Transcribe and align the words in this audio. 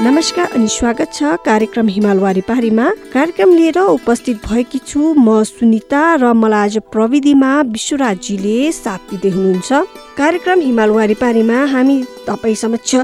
नमस्कार 0.00 0.52
अनि 0.54 0.66
स्वागत 0.68 1.12
छ 1.12 1.36
कार्यक्रम 1.44 1.88
हिमालवारी 1.88 2.40
पारीमा 2.48 2.84
कार्यक्रम 3.12 3.54
लिएर 3.54 3.78
उपस्थित 3.78 4.36
भएकी 4.46 4.78
छु 4.86 5.14
म 5.18 5.42
सुनिता 5.44 6.02
र 6.22 6.32
मलाई 6.38 6.64
आज 6.64 6.76
प्रविधिमा 6.92 7.50
विश्वराजीले 7.74 8.70
साथ 8.72 9.10
दिँदै 9.10 9.30
हुनुहुन्छ। 9.34 9.72
कार्यक्रम 10.18 10.60
हिमालवारी 10.60 11.14
पारीमा 11.18 11.64
हामी 11.74 11.96
तपाईँ 12.28 12.54
समक्ष 12.54 12.94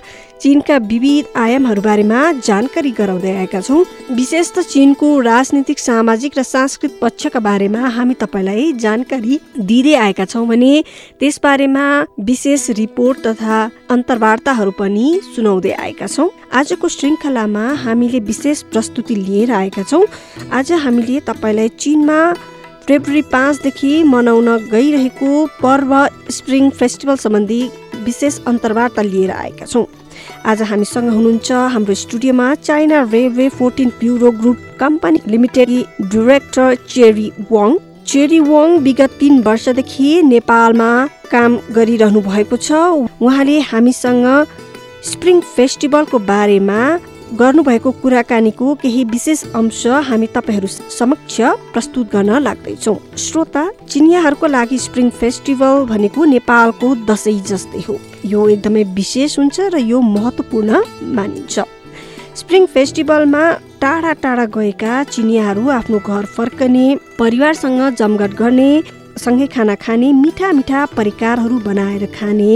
चिनका 0.45 0.77
विविध 0.79 1.27
आयामहरू 1.41 1.83
बारेमा 1.83 2.21
जानकारी 2.45 2.91
गराउँदै 2.93 3.31
आएका 3.33 3.61
छौँ। 3.61 3.85
विशेष 4.13 4.51
त 4.53 4.61
चिनको 4.69 5.09
राजनीतिक 5.25 5.79
सामाजिक 5.79 6.37
र 6.39 6.43
सांस्कृतिक 6.45 6.99
पक्षका 7.01 7.41
बारेमा 7.41 7.81
हामी 7.89 8.15
तपाईँलाई 8.21 8.73
जानकारी 8.77 9.39
दिँदै 9.57 9.95
आएका 9.97 10.25
छौँ 10.29 10.45
भने 10.45 10.73
त्यसबारेमा 11.17 11.87
विशेष 12.21 12.69
रिपोर्ट 12.77 13.27
तथा 13.27 13.63
अन्तर्वार्ताहरू 13.89 14.71
पनि 14.77 15.07
सुनाउँदै 15.33 15.73
आएका 15.81 16.07
छौँ। 16.07 16.29
आजको 16.53 16.89
श्रृङ्खलामा 16.93 17.65
हामीले 17.81 18.21
विशेष 18.29 18.63
प्रस्तुति 18.69 19.15
लिएर 19.17 19.53
आएका 19.55 19.83
छौँ। 19.89 20.05
आज 20.53 20.73
हामीले 20.85 21.21
तपाईँलाई 21.25 21.69
चिनमा 21.81 22.21
फेब्रुअरी 22.85 23.23
पाँचदेखि 23.33 23.93
मनाउन 24.13 24.57
गइरहेको 24.69 25.47
पर्व 25.65 25.99
स्प्रिङ 26.37 26.71
फेस्टिभल 26.77 27.17
सम्बन्धी 27.17 27.63
विशेष 28.05 28.41
अन्तर्वार्ता 28.47 29.03
लिएर 29.03 29.31
आएका 29.33 29.67
छौँ। 29.67 29.87
आज 30.47 30.63
हामीसँग 30.63 31.09
हुनुहुन्छ 31.11 31.53
हाम्रो 31.75 31.95
स्टुडियोमा 31.95 32.55
China 32.55 33.03
railway 33.13 33.49
fourteen 33.49 33.89
bureau 34.01 34.31
group 34.41 34.59
company 34.81 35.21
limited 35.27 35.71
director 36.13 36.75
Cherry 36.89 37.31
Wang. 37.53 37.77
Cherry 38.07 38.41
Wang 38.41 38.79
विगत 38.79 39.17
तिन 39.21 39.41
वर्षदेखि 39.43 40.11
नेपालमा 40.23 40.91
काम 41.31 41.59
गरिरहनु 41.73 42.21
भएको 42.21 42.57
छ। 42.57 42.73
उहाँले 43.23 43.59
हामीसँग 43.71 44.27
स्प्रिङ 45.05 45.41
फेस्टिभलको 45.55 46.19
बारेमा 46.29 46.81
गर्नुभएको 47.35 47.91
कुराकानीको 48.03 48.75
केही 48.83 49.03
विशेष 49.05 49.43
अंश 49.55 49.87
हामी 50.09 50.27
तपाईँहरू 50.35 50.67
समक्ष 50.91 51.41
प्रस्तुत 51.73 52.11
गर्न 52.13 52.39
लाग्दैछौँ। 52.43 52.97
श्रोता 53.19 53.63
चिनियाहरूको 53.89 54.47
लागि 54.47 54.79
स्प्रिङ 54.79 55.11
फेस्टिभल 55.11 55.85
भनेको 55.91 56.25
नेपालको 56.25 56.95
दसैँ 57.11 57.39
जस्तै 57.43 57.83
हो। 57.89 57.99
यो 58.25 58.49
एकदमै 58.49 58.83
विशेष 58.95 59.39
हुन्छ 59.39 59.61
र 59.75 59.79
यो 59.83 60.01
महत्त्वपूर्ण 60.01 60.83
मानिन्छ। 61.17 61.59
स्प्रिङ 62.37 62.67
फेस्टिभलमा 62.67 63.45
टाढा 63.81 64.13
टाढा 64.23 64.45
गएका 64.55 65.03
चिनियाहरू 65.05 65.69
आफ्नो 65.71 65.99
घर 65.99 66.25
फर्कने 66.37 66.87
परिवारसँग 67.19 67.83
जमघट 67.99 68.33
गर्ने 68.35 68.71
सँगै 69.17 69.47
खाना 69.47 69.75
खाने 69.75 70.13
मिठा 70.13 70.53
मिठा 70.53 70.87
परिकारहरू 70.97 71.59
बनाएर 71.67 72.07
खाने 72.15 72.55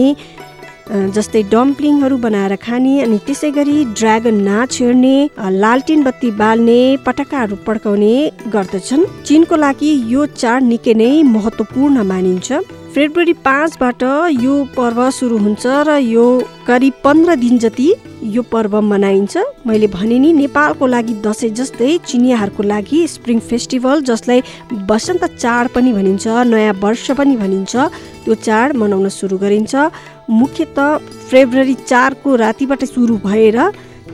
जस्तै 0.89 1.43
डम्पलिङहरू 1.53 2.17
बनाएर 2.25 2.55
खाने 2.65 2.95
अनि 3.03 3.19
त्यसै 3.27 3.51
गरी 3.59 3.77
ड्रागन 3.99 4.37
नाच 4.49 4.73
हेर्ने 4.81 5.17
लालटिन 5.63 6.01
बत्ती 6.07 6.31
बाल्ने 6.41 6.81
पटकाहरू 7.07 7.57
पड्काउने 7.67 8.15
गर्दछन्। 8.55 9.05
चिनको 9.29 9.57
लागि 9.65 9.93
यो 10.15 10.27
चाड 10.41 10.61
निकै 10.73 10.95
नै 10.95 11.13
महत्त्वपूर्ण 11.37 11.97
मानिन्छ। 12.13 12.49
फेब्रुअरी 12.95 13.33
पाँचबाट 13.47 14.03
यो 14.45 14.55
पर्व 14.77 14.99
सुरु 15.13 15.37
हुन्छ 15.39 15.65
र 15.87 15.99
यो 16.01 16.27
करिब 16.67 16.95
पन्ध्र 17.05 17.35
दिन 17.37 17.59
जति 17.65 17.89
यो 18.35 18.43
पर्व 18.53 18.81
मनाइन्छ। 18.83 19.37
मैले 19.69 19.87
भने 19.93 20.19
नि 20.19 20.33
नेपालको 20.33 20.87
लागि 20.87 21.15
दसैँ 21.27 21.51
जस्तै 21.59 21.91
चिनियाहरूको 22.09 22.63
लागि 22.73 23.07
स्प्रिङ 23.15 23.39
फेस्टिभल 23.51 24.03
जसलाई 24.09 24.41
वसन्त 24.91 25.25
चाड 25.37 25.69
पनि 25.75 25.93
भनिन्छ 25.93 26.27
नयाँ 26.53 26.75
वर्ष 26.83 27.11
पनि 27.21 27.37
भनिन्छ 27.37 27.77
त्यो 28.25 28.35
चाड 28.47 28.77
मनाउन 28.81 29.09
सुरु 29.13 29.37
गरिन्छ। 29.39 29.75
मुख्यत 30.31 30.79
फेब्रुअरी 31.31 31.75
चारको 31.75 32.35
रातिबाट 32.37 32.85
सुरु 32.85 33.17
भएर 33.19 33.59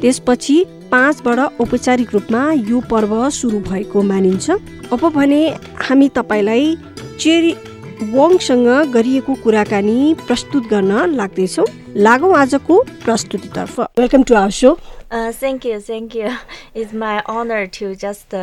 त्यसपछि 0.00 0.56
पाँचबाट 0.90 1.38
औपचारिक 1.60 2.12
रूपमा 2.14 2.42
यो 2.70 2.80
पर्व 2.90 3.12
सुरु 3.30 3.58
भएको 3.60 4.02
मानिन्छ। 4.02 4.50
अब 4.94 5.02
भने 5.14 5.40
हामी 5.84 6.08
तपाईँलाई 6.16 6.76
चेरी 7.20 7.52
वङसँग 8.12 8.68
गरिएको 8.94 9.34
कुराकानी 9.42 10.14
प्रस्तुत 10.26 10.66
गर्न 10.70 10.92
लाग्दैछौँ। 11.16 11.66
लागौ 11.96 12.30
आजको 12.32 12.80
प्रस्तुतितर्फ। 13.04 13.80
Welcome 13.98 14.22
to 14.22 14.34
our 14.34 14.50
so 14.50 14.74
thank 15.12 15.66
you 15.66 15.80
thank 15.80 16.16
you 16.16 16.28
it's 16.76 16.94
my 16.94 17.18
honour 17.34 17.64
to 17.78 17.94
just 18.04 18.34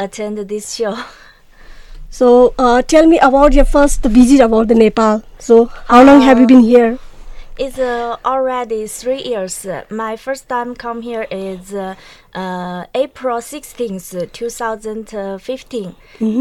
attend 0.00 0.40
this 0.48 0.64
so 0.76 0.94
so 2.18 2.28
tell 2.90 3.06
me 3.06 3.16
about 3.28 3.54
your 3.54 3.64
first 3.74 4.06
visit 4.16 4.40
about 4.42 4.66
the 4.66 4.78
Nepal 4.84 5.20
so 5.46 5.62
how 5.90 6.04
long 6.04 6.22
have 6.22 6.40
you 6.40 6.46
been 6.46 6.60
here 6.60 6.96
It's 7.58 7.76
uh, 7.76 8.16
already 8.24 8.86
three 8.86 9.20
years. 9.20 9.66
My 9.90 10.16
first 10.16 10.48
time 10.48 10.76
come 10.76 11.02
here 11.02 11.26
is 11.28 11.74
uh, 11.74 11.96
uh, 12.32 12.84
April 12.94 13.38
16th, 13.38 14.30
2015. 14.32 15.96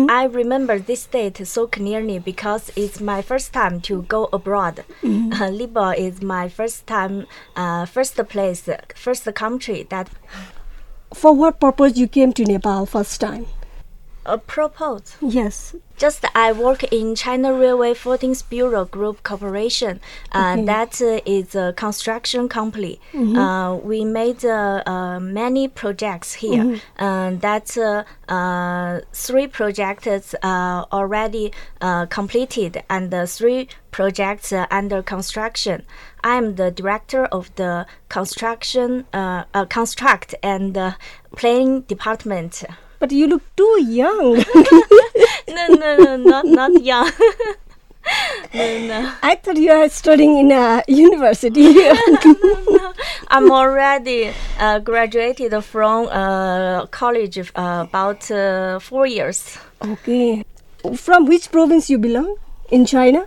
I 0.09 0.25
remember 0.25 0.77
this 0.77 1.07
date 1.07 1.47
so 1.47 1.65
clearly 1.65 2.19
because 2.19 2.71
it's 2.75 3.01
my 3.01 3.23
first 3.23 3.51
time 3.51 3.81
to 3.81 4.03
go 4.03 4.29
abroad. 4.31 4.85
Uh, 5.03 5.49
Libo 5.49 5.89
is 5.89 6.21
my 6.21 6.49
first 6.49 6.85
time, 6.85 7.25
uh, 7.55 7.85
first 7.87 8.15
place, 8.29 8.69
first 8.95 9.33
country 9.33 9.87
that 9.89 10.09
For 11.13 11.33
what 11.33 11.59
purpose 11.59 11.97
you 11.97 12.07
came 12.07 12.31
to 12.33 12.43
Nepal 12.45 12.85
first 12.85 13.19
time? 13.19 13.47
Uh, 14.27 14.37
proposed. 14.37 15.15
Yes. 15.21 15.75
Just 15.97 16.23
I 16.35 16.51
work 16.51 16.83
in 16.93 17.15
China 17.15 17.53
Railway 17.53 17.93
14th 17.95 18.47
Bureau 18.49 18.85
Group 18.85 19.23
Corporation. 19.23 19.99
Uh, 20.31 20.53
Okay. 20.57 20.65
That 20.65 21.01
uh, 21.01 21.19
is 21.25 21.55
a 21.55 21.73
construction 21.73 22.47
company. 22.49 22.99
Uh, 23.15 23.79
we 23.83 24.05
made 24.05 24.45
uh, 24.45 24.83
uh, 24.85 25.19
many 25.19 25.67
projects 25.67 26.33
here. 26.35 26.79
Uh, 26.99 27.31
that's 27.39 27.77
uh, 27.77 28.03
uh, 28.29 28.99
three 29.11 29.47
projects 29.47 30.35
uh, 30.43 30.85
already 30.91 31.51
uh, 31.81 32.05
completed 32.05 32.83
and 32.89 33.11
three 33.27 33.67
projects 33.91 34.53
uh, 34.53 34.67
under 34.69 35.01
construction. 35.01 35.81
I 36.23 36.35
am 36.37 36.55
the 36.55 36.69
director 36.71 37.25
of 37.25 37.49
the 37.55 37.85
construction, 38.09 39.05
uh, 39.13 39.43
uh, 39.53 39.65
construct 39.65 40.35
and 40.43 40.77
uh, 40.77 40.91
planning 41.35 41.81
department. 41.81 42.63
But 42.99 43.11
you 43.11 43.27
look 43.27 43.43
too 43.55 43.75
young. 43.87 44.35
no, 45.47 45.67
no, 45.67 45.97
no, 45.97 46.15
not 46.17 46.45
not 46.45 46.81
young. 46.83 47.11
no, 48.53 48.79
no. 48.87 49.11
I 49.21 49.35
thought 49.35 49.57
you 49.57 49.71
are 49.71 49.89
studying 49.89 50.37
in 50.37 50.51
a 50.51 50.81
university. 50.87 51.73
no, 51.73 51.93
no. 52.69 52.93
I'm 53.27 53.51
already 53.51 54.31
uh, 54.59 54.79
graduated 54.79 55.53
from 55.63 56.07
uh, 56.07 56.85
college 56.87 57.37
uh, 57.39 57.85
about 57.87 58.29
uh, 58.31 58.79
four 58.79 59.05
years. 59.05 59.57
okay. 59.81 60.43
From 60.95 61.25
which 61.25 61.51
province 61.51 61.89
you 61.89 61.97
belong? 61.97 62.37
In 62.71 62.85
China? 62.85 63.25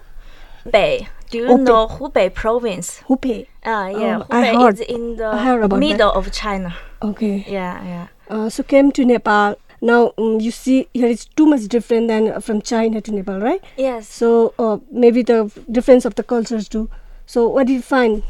Hubei. 0.64 1.08
Do 1.30 1.38
you 1.38 1.44
Hubei. 1.46 1.64
know 1.64 1.86
Hubei 1.88 2.32
province? 2.32 3.02
Hubei. 3.08 3.46
Uh, 3.62 3.92
yeah, 3.92 4.18
Oh, 4.22 4.26
I 4.30 4.46
Hubei 4.46 4.56
heard- 4.62 4.80
is 4.80 4.86
in 4.88 5.16
the 5.16 5.28
about 5.30 5.68
that. 5.70 5.76
middle 5.78 6.10
of 6.12 6.32
China. 6.32 6.74
Okay. 7.02 7.44
Yeah, 7.46 7.84
yeah. 7.84 8.06
Uh, 8.30 8.48
so 8.48 8.62
came 8.62 8.92
to 8.92 9.04
Nepal. 9.04 9.56
Now 9.80 10.12
um, 10.16 10.40
you 10.40 10.52
see 10.52 10.88
here 10.94 11.08
it's 11.08 11.24
too 11.24 11.46
much 11.46 11.62
different 11.62 12.08
than 12.08 12.40
from 12.40 12.62
China 12.62 13.00
to 13.00 13.10
Nepal, 13.12 13.40
right? 13.40 13.62
Yes. 13.76 14.08
So 14.08 14.54
uh, 14.58 14.78
maybe 14.90 15.22
the 15.22 15.50
difference 15.70 16.04
of 16.04 16.14
the 16.14 16.22
cultures 16.22 16.68
too. 16.68 16.88
So 17.26 17.48
what 17.48 17.66
did 17.66 17.72
you 17.72 17.82
find? 17.82 18.22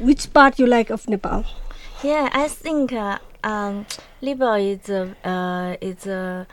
Which 0.00 0.32
part 0.32 0.58
you 0.58 0.66
like 0.66 0.90
of 0.90 1.08
Nepal? 1.08 1.44
Yeah, 2.02 2.28
I 2.32 2.48
think 2.48 2.92
uh, 2.92 3.18
um, 3.44 3.86
Libo 4.20 4.54
is 4.54 4.88
a 4.88 5.14
uh, 5.24 5.76
is 5.80 6.06
a 6.06 6.46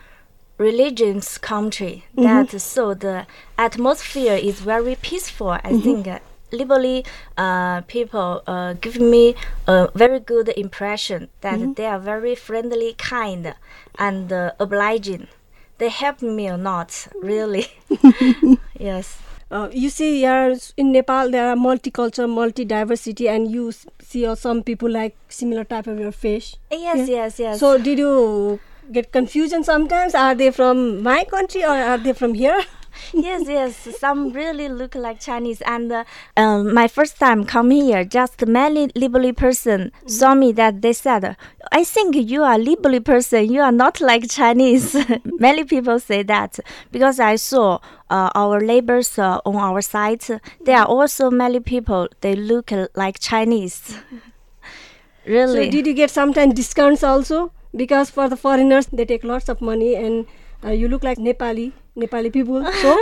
religious 0.58 1.38
country 1.40 2.06
that 2.16 2.62
so 2.62 2.94
the 2.94 3.26
atmosphere 3.58 4.36
is 4.36 4.62
very 4.62 4.96
peaceful. 4.96 5.50
I 5.50 5.80
think 5.82 6.08
Libali 6.54 7.06
uh, 7.38 7.82
people 7.82 8.44
uh, 8.48 8.74
give 8.74 9.00
me 9.00 9.36
a 9.68 9.90
very 9.96 10.20
good 10.20 10.50
impression 10.56 11.30
that 11.42 11.76
they 11.76 11.86
are 11.86 12.00
very 12.00 12.36
friendly, 12.36 12.94
kind, 12.98 13.54
and 13.98 14.32
uh, 14.32 14.52
obliging. 14.60 15.28
They 15.80 15.90
help 15.90 16.22
me 16.22 16.48
a 16.48 16.56
lot, 16.58 17.08
really. 17.22 17.66
yes. 18.80 19.18
Uh, 19.52 19.70
you 19.72 19.90
see, 19.90 20.20
here 20.20 20.56
in 20.78 20.92
Nepal 20.92 21.30
there 21.30 21.50
are 21.50 21.56
multicultural, 21.56 22.30
multi-diversity, 22.30 23.28
and 23.28 23.52
you 23.52 23.72
see 24.02 24.26
uh, 24.26 24.36
some 24.36 24.64
people 24.64 24.90
like 24.90 25.16
similar 25.30 25.64
type 25.64 25.88
of 25.88 26.00
your 26.00 26.12
fish. 26.12 26.56
Yes, 26.72 27.10
Yeah. 27.10 27.16
yes, 27.16 27.40
yes. 27.40 27.60
So 27.60 27.78
did 27.78 28.00
you 28.00 28.60
get 28.92 29.12
confusion 29.12 29.64
sometimes. 29.64 30.16
Are 30.16 30.36
they 30.36 30.52
from 30.52 31.02
my 31.04 31.24
country 31.24 31.64
or 31.64 31.70
are 31.92 31.98
they 31.98 32.14
from 32.14 32.34
here? 32.34 32.62
Yes, 33.14 33.44
yes. 33.48 33.98
Some 34.00 34.32
really 34.32 34.70
look 34.70 34.96
like 34.96 35.20
Chinese. 35.20 35.62
And 35.62 35.92
uh, 35.92 36.04
um, 36.38 36.74
my 36.74 36.88
first 36.88 37.20
time 37.20 37.46
come 37.46 37.72
here, 37.72 38.04
just 38.04 38.46
many 38.46 38.88
Libeli 38.90 39.36
person 39.36 39.92
saw 40.06 40.36
me 40.36 40.52
that 40.54 40.82
they 40.82 40.94
said, 40.94 41.36
"I 41.72 41.84
think 41.84 42.16
you 42.16 42.44
are 42.44 42.58
Libeli 42.58 43.04
person. 43.04 43.52
You 43.52 43.62
are 43.62 43.72
not 43.72 44.02
like 44.02 44.30
Chinese." 44.30 44.96
many 45.26 45.64
people 45.64 46.00
say 46.00 46.24
that 46.24 46.60
because 46.92 47.20
I 47.20 47.36
saw 47.36 47.80
uh, 48.10 48.30
our 48.36 48.60
neighbors 48.60 49.18
uh, 49.18 49.40
on 49.46 49.56
our 49.56 49.82
site. 49.82 50.30
There 50.62 50.78
are 50.78 50.86
also 50.86 51.32
many 51.32 51.60
people. 51.60 52.08
They 52.22 52.36
look 52.36 52.72
like 52.96 53.20
Chinese. 53.20 53.98
really. 55.26 55.66
So 55.66 55.72
did 55.72 55.88
you 55.88 55.94
get 55.94 56.12
sometimes 56.12 56.54
discounts 56.54 57.04
also? 57.04 57.52
Because 57.76 58.10
for 58.12 58.30
the 58.30 58.38
foreigners, 58.38 58.86
they 58.88 59.06
take 59.06 59.24
lots 59.24 59.50
of 59.50 59.62
money 59.62 59.96
and 59.96 60.28
uh, 60.64 60.70
you 60.70 60.88
look 60.88 61.04
like 61.04 61.18
Nepali, 61.18 61.74
Nepali 61.98 62.32
people. 62.34 62.66
So 62.82 62.98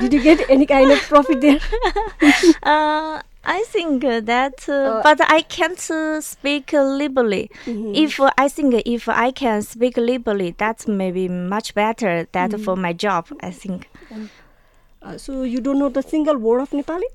did 0.00 0.12
you 0.12 0.22
get 0.22 0.48
any 0.48 0.66
kind 0.66 0.90
of 0.90 0.98
profit 1.00 1.40
there? 1.40 1.60
uh, 2.62 3.20
I 3.44 3.64
think 3.66 4.02
that, 4.02 4.68
uh, 4.68 5.00
but 5.02 5.20
I 5.30 5.42
can't 5.42 5.90
uh, 5.90 6.20
speak 6.20 6.72
liberally. 6.72 7.50
If 7.66 8.20
uh, 8.20 8.30
I 8.38 8.48
think 8.48 8.82
if 8.86 9.08
I 9.08 9.32
can 9.32 9.62
speak 9.62 9.96
liberally, 9.96 10.54
that's 10.56 10.86
maybe 10.88 11.28
much 11.28 11.74
better. 11.74 12.26
That 12.32 12.58
for 12.60 12.76
my 12.76 12.92
job, 12.92 13.26
I 13.40 13.50
think. 13.50 13.90
Uh, 15.02 15.18
so 15.18 15.42
you 15.42 15.60
don't 15.60 15.78
know 15.78 15.88
the 15.88 16.02
single 16.02 16.36
word 16.38 16.60
of 16.60 16.70
Nepali? 16.70 17.10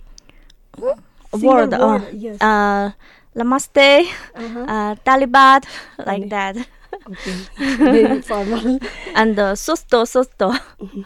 Single 1.33 1.49
Word, 1.49 1.73
uh, 1.73 1.99
yes. 2.13 2.41
uh, 2.41 2.91
namaste, 3.35 4.07
Uh-huh. 4.35 4.59
uh, 4.67 4.95
talibat, 5.05 5.63
like 6.05 6.29
that, 6.29 6.55
Okay, 7.09 7.47
very 7.57 8.21
formal. 8.21 8.79
and 9.15 9.37
uh, 9.39 9.53
susto 9.55 10.05
susto. 10.05 10.51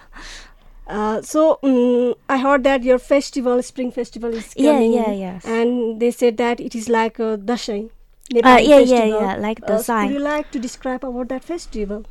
Uh, 0.88 1.22
so 1.22 1.58
um, 1.64 2.14
I 2.28 2.38
heard 2.38 2.64
that 2.66 2.84
your 2.84 3.00
festival, 3.00 3.62
spring 3.64 3.92
festival, 3.92 4.34
is 4.34 4.54
Yeah, 4.58 4.74
coming. 4.74 4.94
yeah, 4.94 5.12
yes. 5.12 5.46
And 5.46 6.02
they 6.02 6.12
said 6.12 6.38
that 6.38 6.60
it 6.60 6.76
is 6.76 6.90
like 6.90 7.18
a 7.20 7.38
Dashain. 7.38 7.90
Uh, 8.44 8.58
Nepali 8.60 8.68
yeah, 8.68 8.80
yeah, 8.80 9.06
festival. 9.06 9.22
yeah, 9.22 9.36
like 9.38 9.66
the 9.66 9.74
Uh, 9.76 9.78
sign. 9.78 10.08
Would 10.08 10.14
you 10.16 10.20
like 10.20 10.52
to 10.52 10.60
describe 10.60 11.04
about 11.06 11.30
that 11.30 11.44
festival? 11.44 12.06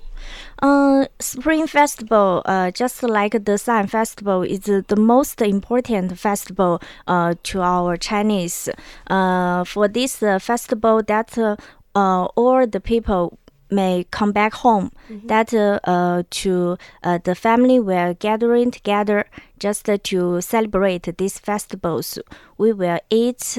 Uh, 0.63 1.07
Spring 1.19 1.67
Festival, 1.67 2.43
uh, 2.45 2.71
just 2.71 3.03
like 3.03 3.45
the 3.45 3.57
Sun 3.59 3.87
Festival, 3.89 4.43
is 4.43 4.69
uh, 4.69 4.83
the 4.89 4.97
most 4.97 5.41
important 5.43 6.19
festival 6.19 6.81
uh, 7.07 7.35
to 7.43 7.61
our 7.63 7.97
Chinese. 7.97 8.69
Uh, 9.09 9.65
for 9.65 9.89
this 9.89 10.23
uh, 10.23 10.39
festival, 10.39 11.03
that 11.07 11.37
uh, 11.39 11.57
uh, 11.95 12.25
all 12.37 12.67
the 12.67 12.81
people 12.81 13.39
may 13.71 14.07
come 14.11 14.33
back 14.33 14.55
home. 14.55 14.91
That 15.29 15.53
uh, 15.55 16.23
to 16.31 16.77
uh, 17.03 17.19
the 17.23 17.35
family 17.35 17.81
were 17.81 18.15
gathering 18.15 18.71
together 18.71 19.25
just 19.59 19.85
to 19.87 20.41
celebrate 20.41 21.17
these 21.19 21.39
festivals. 21.39 22.19
We 22.59 22.73
will 22.73 23.01
eat 23.11 23.59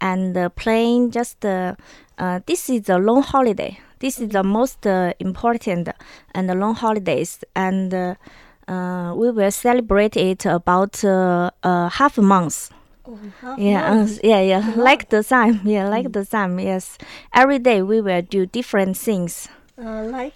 and 0.00 0.54
playing. 0.56 1.10
Just 1.10 1.44
uh, 1.44 1.74
uh, 2.18 2.40
this 2.46 2.68
is 2.68 2.88
a 2.88 2.98
long 2.98 3.22
holiday. 3.22 3.78
This 4.00 4.20
is 4.20 4.30
the 4.30 4.42
most 4.42 4.86
uh, 4.86 5.12
important 5.20 5.88
and 6.34 6.48
the 6.48 6.54
long 6.54 6.74
holidays, 6.74 7.44
and 7.54 7.92
we 7.92 9.30
will 9.30 9.50
celebrate 9.50 10.16
it 10.16 10.44
about 10.46 11.00
half 11.02 12.18
a 12.18 12.22
month. 12.22 12.70
Oh, 13.06 13.18
Yeah, 13.56 13.92
uh, 13.92 14.06
yeah, 14.22 14.40
yeah. 14.40 14.72
Like 14.76 15.08
the 15.10 15.22
same. 15.22 15.60
Yeah, 15.64 15.88
like 15.88 16.12
the 16.12 16.24
same. 16.24 16.58
Yes. 16.60 16.98
Every 17.34 17.58
day 17.58 17.82
we 17.82 18.00
will 18.00 18.22
do 18.22 18.46
different 18.46 18.96
things. 18.96 19.48
uh, 19.78 20.04
like 20.04 20.34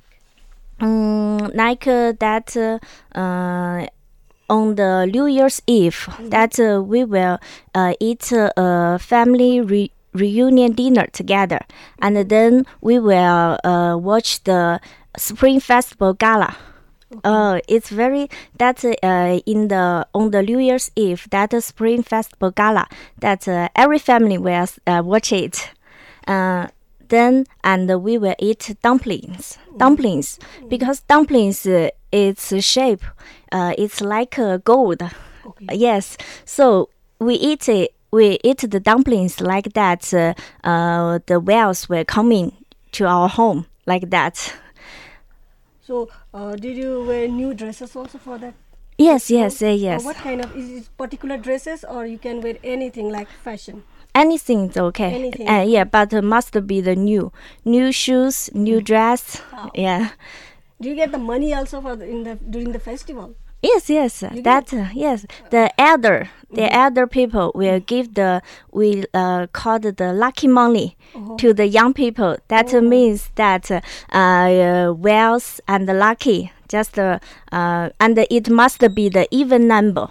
Um, 0.81 1.39
like 1.55 1.87
uh, 1.87 2.13
that. 2.21 2.57
Uh, 2.57 2.79
uh, 3.19 3.87
on 4.49 4.77
the 4.77 5.07
New 5.07 5.27
Year's 5.27 5.61
Eve, 5.67 6.09
that 6.31 6.59
uh, 6.61 6.83
we 6.83 7.05
will 7.05 7.39
uh, 7.75 7.95
eat 8.01 8.33
uh, 8.33 8.51
a 8.57 8.99
family 8.99 9.61
re- 9.61 9.91
reunion 10.13 10.73
dinner 10.73 11.07
together, 11.13 11.61
and 12.01 12.17
then 12.31 12.65
we 12.81 12.99
will 12.99 13.59
uh, 13.65 13.97
watch 13.97 14.43
the 14.45 14.81
Spring 15.17 15.61
Festival 15.61 16.15
gala. 16.15 16.57
Uh, 17.23 17.61
it's 17.69 17.89
very 17.91 18.29
that 18.59 18.85
uh, 18.85 19.41
in 19.47 19.69
the 19.69 20.07
on 20.13 20.31
the 20.33 20.43
New 20.43 20.59
Year's 20.59 20.91
Eve 20.97 21.27
that 21.31 21.55
uh, 21.55 21.61
Spring 21.61 22.03
Festival 22.03 22.51
gala 22.51 22.89
that 23.21 23.47
uh, 23.47 23.69
every 23.77 23.99
family 23.99 24.39
will 24.39 24.67
uh, 24.87 25.03
watch 25.05 25.33
it. 25.33 25.71
Uh, 26.27 26.67
then 27.09 27.47
and 27.63 28.03
we 28.03 28.19
will 28.19 28.35
eat 28.39 28.75
dumplings. 28.83 29.59
Dumplings 29.77 30.39
because 30.69 31.01
dumplings 31.03 31.65
uh, 31.67 31.91
its 32.11 32.53
shape, 32.65 33.05
uh, 33.53 33.73
it's 33.79 34.01
like 34.01 34.39
uh, 34.39 34.57
gold. 34.59 35.03
Okay. 35.47 35.77
Yes, 35.77 36.17
so 36.45 36.89
we 37.21 37.35
eat 37.35 37.69
it. 37.69 37.93
We 38.11 38.39
eat 38.43 38.59
the 38.69 38.81
dumplings 38.81 39.41
like 39.41 39.75
that. 39.75 40.13
Uh, 40.13 40.35
uh, 40.65 41.21
the 41.27 41.39
whales 41.39 41.89
will 41.89 42.05
come 42.05 42.33
in 42.33 42.53
to 42.93 43.07
our 43.07 43.29
home 43.29 43.67
like 43.87 44.11
that. 44.11 44.55
So. 45.87 46.09
Uh, 46.35 46.57
did 46.57 46.77
you 46.77 47.05
wear 47.05 47.29
new 47.29 47.55
dresses 47.55 47.95
also 47.97 48.19
for 48.19 48.39
that? 48.39 48.55
Yes, 48.99 49.31
yes, 49.31 49.63
uh, 49.63 49.67
yes. 49.67 50.05
what 50.05 50.17
kind 50.17 50.43
of 50.43 50.57
is 50.57 50.71
it 50.71 50.89
particular 50.97 51.37
dresses 51.37 51.85
or 51.85 52.07
you 52.07 52.19
can 52.19 52.41
wear 52.41 52.57
anything 52.65 53.11
like 53.11 53.29
fashion? 53.29 53.83
Anything 54.15 54.71
is 54.71 54.77
okay. 54.79 55.15
Anything. 55.15 55.47
Uh, 55.47 55.63
yeah, 55.63 55.85
but 55.85 56.15
uh, 56.15 56.23
must 56.23 56.67
be 56.67 56.81
the 56.81 56.97
new, 56.97 57.31
new 57.67 57.93
shoes, 57.93 58.49
new 58.55 58.81
dress. 58.81 59.43
Wow. 59.53 59.71
Yeah. 59.75 60.11
Do 60.81 60.89
you 60.89 60.95
get 60.95 61.13
the 61.13 61.19
money 61.19 61.53
also 61.53 61.83
for 61.83 61.97
the, 61.97 62.09
in 62.09 62.25
the 62.25 62.37
during 62.37 62.73
the 62.73 62.79
festival? 62.79 63.35
Yes, 63.67 63.91
yes. 63.91 64.23
You 64.23 64.43
That 64.43 64.73
uh, 64.73 64.87
yes, 64.95 65.27
the 65.51 65.65
elder, 65.81 66.31
the 66.53 66.73
elder 66.73 67.07
people 67.09 67.51
will 67.55 67.81
give 67.81 68.15
the 68.15 68.41
we 68.71 69.05
uh 69.13 69.49
called 69.53 69.83
the 69.83 70.13
lucky 70.13 70.47
money 70.47 70.97
to 71.39 71.53
the 71.53 71.67
young 71.67 71.93
people. 71.93 72.37
That 72.47 72.73
uh, 72.73 72.81
means 72.81 73.31
that 73.35 73.71
uh, 73.71 73.81
uh, 74.17 74.93
wealth 74.93 75.61
and 75.67 75.87
lucky. 75.87 76.53
Just 76.69 76.99
uh, 76.99 77.19
uh, 77.51 77.91
and 77.99 78.19
it 78.31 78.49
must 78.49 78.83
be 78.95 79.09
the 79.09 79.27
even 79.31 79.67
number, 79.67 80.09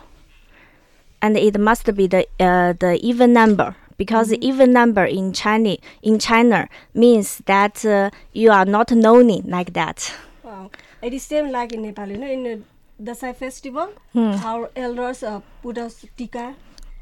and 1.22 1.38
it 1.38 1.58
must 1.58 1.86
be 1.96 2.08
the 2.08 2.28
uh, 2.40 2.74
the 2.74 3.00
even 3.02 3.32
number 3.32 3.76
because 3.98 4.34
even 4.34 4.74
number 4.74 5.06
in 5.06 5.32
China 5.32 5.78
in 6.02 6.20
China 6.20 6.68
means 6.94 7.42
that 7.46 7.86
uh, 7.86 8.10
you 8.34 8.52
are 8.52 8.66
not 8.66 8.92
known 8.92 9.28
like 9.46 9.74
that. 9.74 10.14
Wow. 10.44 10.72
It 11.02 11.14
is 11.14 11.24
same 11.24 11.52
like 11.52 11.72
in 11.74 11.84
Nepal, 11.84 12.08
you 12.10 12.18
know, 12.18 12.28
in 12.28 12.44
the 12.44 12.62
Dasai 13.02 13.36
festival, 13.36 13.90
our 14.16 14.70
elders 14.76 15.22
uh, 15.24 15.42
put 15.62 15.78
us 15.78 16.06
tika 16.18 16.56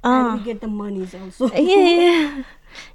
Ah. 0.04 0.32
and 0.34 0.40
we 0.40 0.46
get 0.46 0.60
the 0.62 0.68
monies 0.68 1.14
also. 1.16 1.48
yeah, 1.54 1.88
yeah. 1.88 2.44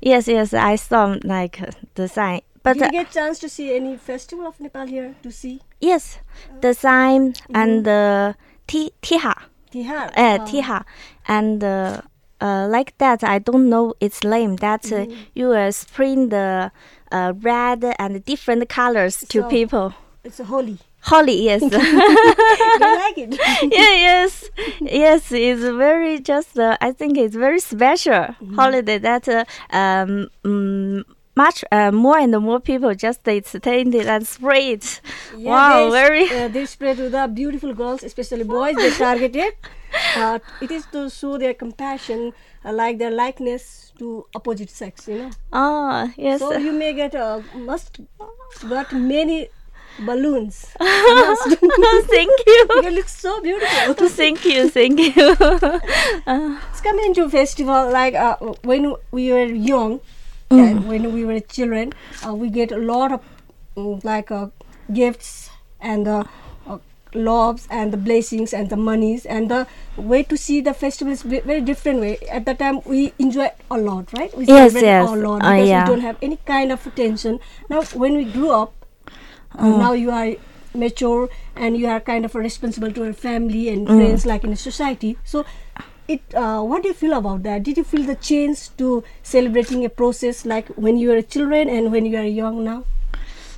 Yes, 0.03 0.29
yes, 0.29 0.53
I 0.53 0.77
saw 0.77 1.17
like 1.25 1.61
uh, 1.63 1.71
the 1.95 2.09
sign. 2.09 2.41
But 2.63 2.75
Did 2.77 2.93
you 2.93 3.01
uh, 3.01 3.03
get 3.05 3.13
chance 3.13 3.39
to 3.39 3.49
see 3.49 3.75
any 3.75 3.97
festival 3.97 4.47
of 4.47 4.59
Nepal 4.61 4.87
here 4.87 5.15
to 5.23 5.31
see? 5.31 5.61
yes, 5.81 6.19
the 6.61 6.75
sign 6.75 7.35
and 7.55 7.85
the 7.85 8.35
ti 8.67 8.91
tiha, 9.01 9.35
Tihar. 9.73 10.11
uh, 10.17 10.39
tiha, 10.45 10.85
and 11.29 11.63
uh, 11.65 12.03
uh, 12.41 12.67
like 12.69 12.99
that. 12.99 13.23
I 13.25 13.39
don't 13.39 13.69
know 13.71 13.95
its 14.01 14.23
name. 14.25 14.57
That 14.57 14.91
uh, 14.93 15.07
you 15.35 15.49
will 15.49 15.73
spring 15.73 16.29
the 16.31 16.73
uh, 17.13 17.33
red 17.41 17.85
and 17.99 18.25
different 18.25 18.69
colors 18.69 19.21
to 19.29 19.43
So- 19.43 19.49
people. 19.49 19.95
It's 20.25 20.41
a 20.41 20.45
holy. 20.45 20.79
Holy, 21.03 21.43
yes. 21.45 21.63
You 21.63 21.69
like 21.71 23.19
it? 23.19 23.39
yeah, 23.73 23.95
yes, 24.07 24.51
yes. 24.81 25.33
It's 25.33 25.63
very 25.63 26.21
just. 26.21 26.59
Uh, 26.59 26.77
I 26.81 26.93
think 26.93 27.17
it's 27.17 27.35
very 27.37 27.61
special 27.61 28.35
holiday 28.57 28.99
that 28.99 29.29
uh, 29.29 29.45
um 29.71 30.29
mm, 30.45 31.05
much 31.39 31.65
uh, 31.71 31.93
more 31.93 32.19
and 32.19 32.37
more 32.41 32.61
people 32.61 32.95
just 32.95 33.27
it's 33.29 33.55
it 33.55 33.67
and 33.67 34.27
sprayed. 34.27 34.85
Yeah, 35.37 35.51
wow, 35.51 35.85
they, 35.85 35.91
very. 35.91 36.25
Uh, 36.31 36.49
they 36.49 36.67
spread 36.67 36.97
to 36.97 37.09
the 37.09 37.29
beautiful 37.29 37.73
girls, 37.73 38.03
especially 38.03 38.45
boys. 38.45 38.77
They 38.77 38.91
targeted. 38.91 39.55
Uh, 40.17 40.39
it 40.61 40.71
is 40.71 40.85
to 40.93 41.09
show 41.09 41.39
their 41.39 41.55
compassion, 41.55 42.33
uh, 42.65 42.73
like 42.73 42.99
their 42.99 43.11
likeness 43.11 43.93
to 43.99 44.27
opposite 44.35 44.71
sex. 44.71 45.09
You 45.09 45.19
know. 45.19 45.31
Ah, 45.53 46.13
yes. 46.17 46.41
So 46.41 46.57
you 46.59 46.73
may 46.73 46.93
get 46.93 47.15
uh, 47.15 47.41
must 47.55 48.01
but 48.69 48.93
many 48.93 49.49
balloons. 49.99 50.67
Thank 50.81 52.31
you. 52.47 52.67
you 52.83 52.91
look 52.91 53.09
so 53.09 53.41
beautiful. 53.41 53.95
thank 54.09 54.45
you, 54.45 54.69
thank 54.71 54.99
you. 55.01 55.13
It's 56.71 56.81
coming 56.81 57.15
to 57.15 57.29
festival 57.29 57.91
like 57.91 58.15
uh, 58.15 58.37
when 58.63 58.95
we 59.11 59.33
were 59.33 59.45
young, 59.47 60.01
and 60.51 60.87
when 60.89 61.13
we 61.13 61.25
were 61.25 61.41
children, 61.41 61.93
uh, 62.27 62.35
we 62.35 62.49
get 62.51 62.73
a 62.73 62.79
lot 62.79 63.13
of 63.13 63.23
mm, 63.77 64.03
like 64.05 64.31
uh, 64.31 64.49
gifts 64.93 65.51
and 65.81 66.07
the 66.07 66.27
uh, 66.67 66.79
loves 67.15 67.67
and 67.71 67.93
the 67.93 67.97
blessings 67.97 68.53
and 68.55 68.71
the 68.71 68.77
monies 68.77 69.27
and 69.27 69.51
the 69.51 69.67
way 69.97 70.23
to 70.23 70.37
see 70.37 70.61
the 70.61 70.75
festival 70.75 71.13
is 71.13 71.23
ve- 71.23 71.41
very 71.41 71.61
different 71.61 72.01
way. 72.01 72.19
At 72.31 72.45
that 72.47 72.59
time, 72.59 72.81
we 72.85 73.13
enjoy 73.19 73.51
a 73.71 73.79
lot, 73.79 74.13
right? 74.13 74.37
We 74.37 74.47
Yes, 74.47 74.73
celebrate 74.73 74.83
yes. 74.83 75.09
a 75.11 75.15
lot 75.17 75.43
Uh, 75.43 75.53
because 75.53 75.69
yeah. 75.69 75.85
we 75.85 75.91
don't 75.91 76.01
have 76.01 76.17
any 76.23 76.39
kind 76.47 76.73
of 76.73 76.83
tension. 76.95 77.41
Now, 77.69 77.83
when 77.95 78.17
we 78.17 78.25
grew 78.25 78.51
up, 78.51 78.73
Uh, 79.57 79.69
now 79.69 79.93
you 79.93 80.11
are 80.11 80.35
mature 80.75 81.29
and 81.57 81.77
you 81.77 81.87
are 81.87 82.01
kind 82.01 82.25
of 82.25 82.35
responsible 82.35 82.93
to 82.93 83.05
your 83.05 83.13
family 83.13 83.69
and 83.69 83.87
friends 83.87 84.27
like 84.27 84.45
in 84.45 84.53
a 84.53 84.57
society. 84.57 85.17
So 85.25 85.45
it 86.07 86.23
uh, 86.35 86.63
what 86.63 86.83
do 86.83 86.89
you 86.89 86.95
feel 86.95 87.13
about 87.15 87.43
that? 87.45 87.63
Did 87.63 87.77
you 87.77 87.85
feel 87.85 88.05
the 88.05 88.17
change 88.17 88.75
to 88.77 89.05
celebrating 89.23 89.85
a 89.85 89.89
process 89.89 90.45
like 90.47 90.69
when 90.69 90.97
you 90.97 91.09
were 91.09 91.17
a 91.17 91.23
children 91.23 91.69
and 91.69 91.93
when 91.93 92.07
you 92.07 92.17
are 92.19 92.25
young 92.25 92.65
now 92.65 92.85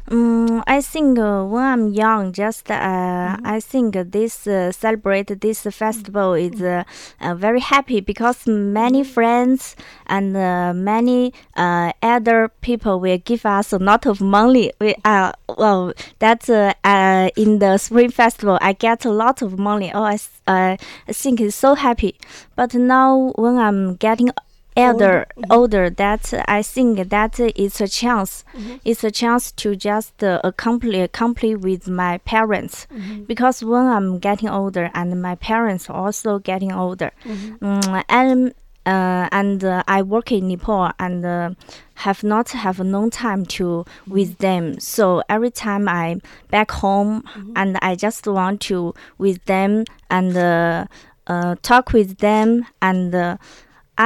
Um, 0.08 0.64
I 0.66 0.80
think 0.80 1.18
uh, 1.18 1.44
when 1.44 1.62
I'm 1.62 1.88
young, 1.92 2.32
just 2.32 2.70
uh, 2.70 3.36
I 3.44 3.60
think 3.60 3.94
this 4.10 4.46
uh, 4.46 4.72
celebrate 4.72 5.40
this 5.40 5.62
festival 5.62 6.34
is 6.34 6.60
uh, 6.60 6.84
uh, 7.20 7.34
very 7.34 7.60
happy 7.60 8.00
because 8.00 8.46
many 8.46 9.04
friends 9.04 9.76
and 10.06 10.36
uh, 10.36 10.72
many 10.74 11.32
uh, 11.56 11.92
other 12.02 12.48
people 12.60 12.98
will 12.98 13.18
give 13.18 13.46
us 13.46 13.72
a 13.72 13.78
lot 13.78 14.06
of 14.06 14.20
money. 14.20 14.72
We 14.80 14.96
uh, 15.04 15.32
well 15.56 15.92
that's 16.18 16.48
uh, 16.48 16.72
uh, 16.82 17.30
in 17.36 17.60
the 17.60 17.78
spring 17.78 18.10
festival 18.10 18.58
I 18.60 18.72
get 18.72 19.04
a 19.04 19.10
lot 19.10 19.42
of 19.42 19.58
money. 19.58 19.92
Oh, 19.94 20.02
I 20.02 20.18
I 20.48 20.78
think 21.12 21.40
it's 21.40 21.54
so 21.56 21.74
happy. 21.74 22.16
But 22.56 22.74
now 22.74 23.32
when 23.36 23.58
I'm 23.58 23.94
getting 23.96 24.30
elder 24.76 25.26
older 25.50 25.90
that 25.90 26.32
i 26.48 26.62
think 26.62 27.08
that 27.08 27.38
it's 27.40 27.80
a 27.80 27.88
chance. 27.88 28.44
It's 28.84 29.04
a 29.04 29.10
chance 29.10 29.52
to 29.52 29.76
just 29.76 30.22
uh, 30.22 30.40
accomplish 30.44 31.04
accomplish 31.04 31.56
with 31.58 31.88
my 31.88 32.18
parents. 32.18 32.86
Because 33.26 33.62
when 33.64 33.86
i'm 33.86 34.18
getting 34.18 34.48
older 34.48 34.90
and 34.94 35.20
my 35.20 35.34
parents 35.34 35.90
also 35.90 36.38
getting 36.38 36.72
older 36.72 37.10
mm, 37.60 38.04
and 38.08 38.54
uh, 38.86 39.28
and 39.30 39.62
uh, 39.62 39.82
I 39.86 40.02
work 40.02 40.32
in 40.32 40.48
Nepal 40.48 40.90
and 40.98 41.24
uh, 41.24 41.50
have 41.96 42.24
not 42.24 42.48
have 42.50 42.80
no 42.80 43.10
time 43.10 43.44
to 43.46 43.84
with 44.08 44.38
them. 44.38 44.80
So 44.80 45.22
every 45.28 45.50
time 45.50 45.86
I'm 45.86 46.22
back 46.50 46.70
home 46.70 47.22
and 47.56 47.78
I 47.82 47.94
just 47.94 48.26
want 48.26 48.62
to 48.62 48.94
with 49.18 49.44
them 49.44 49.84
and 50.10 50.36
uh, 50.36 50.86
uh, 51.26 51.56
talk 51.62 51.92
with 51.92 52.18
them 52.18 52.66
and 52.80 53.14
uh, 53.14 53.36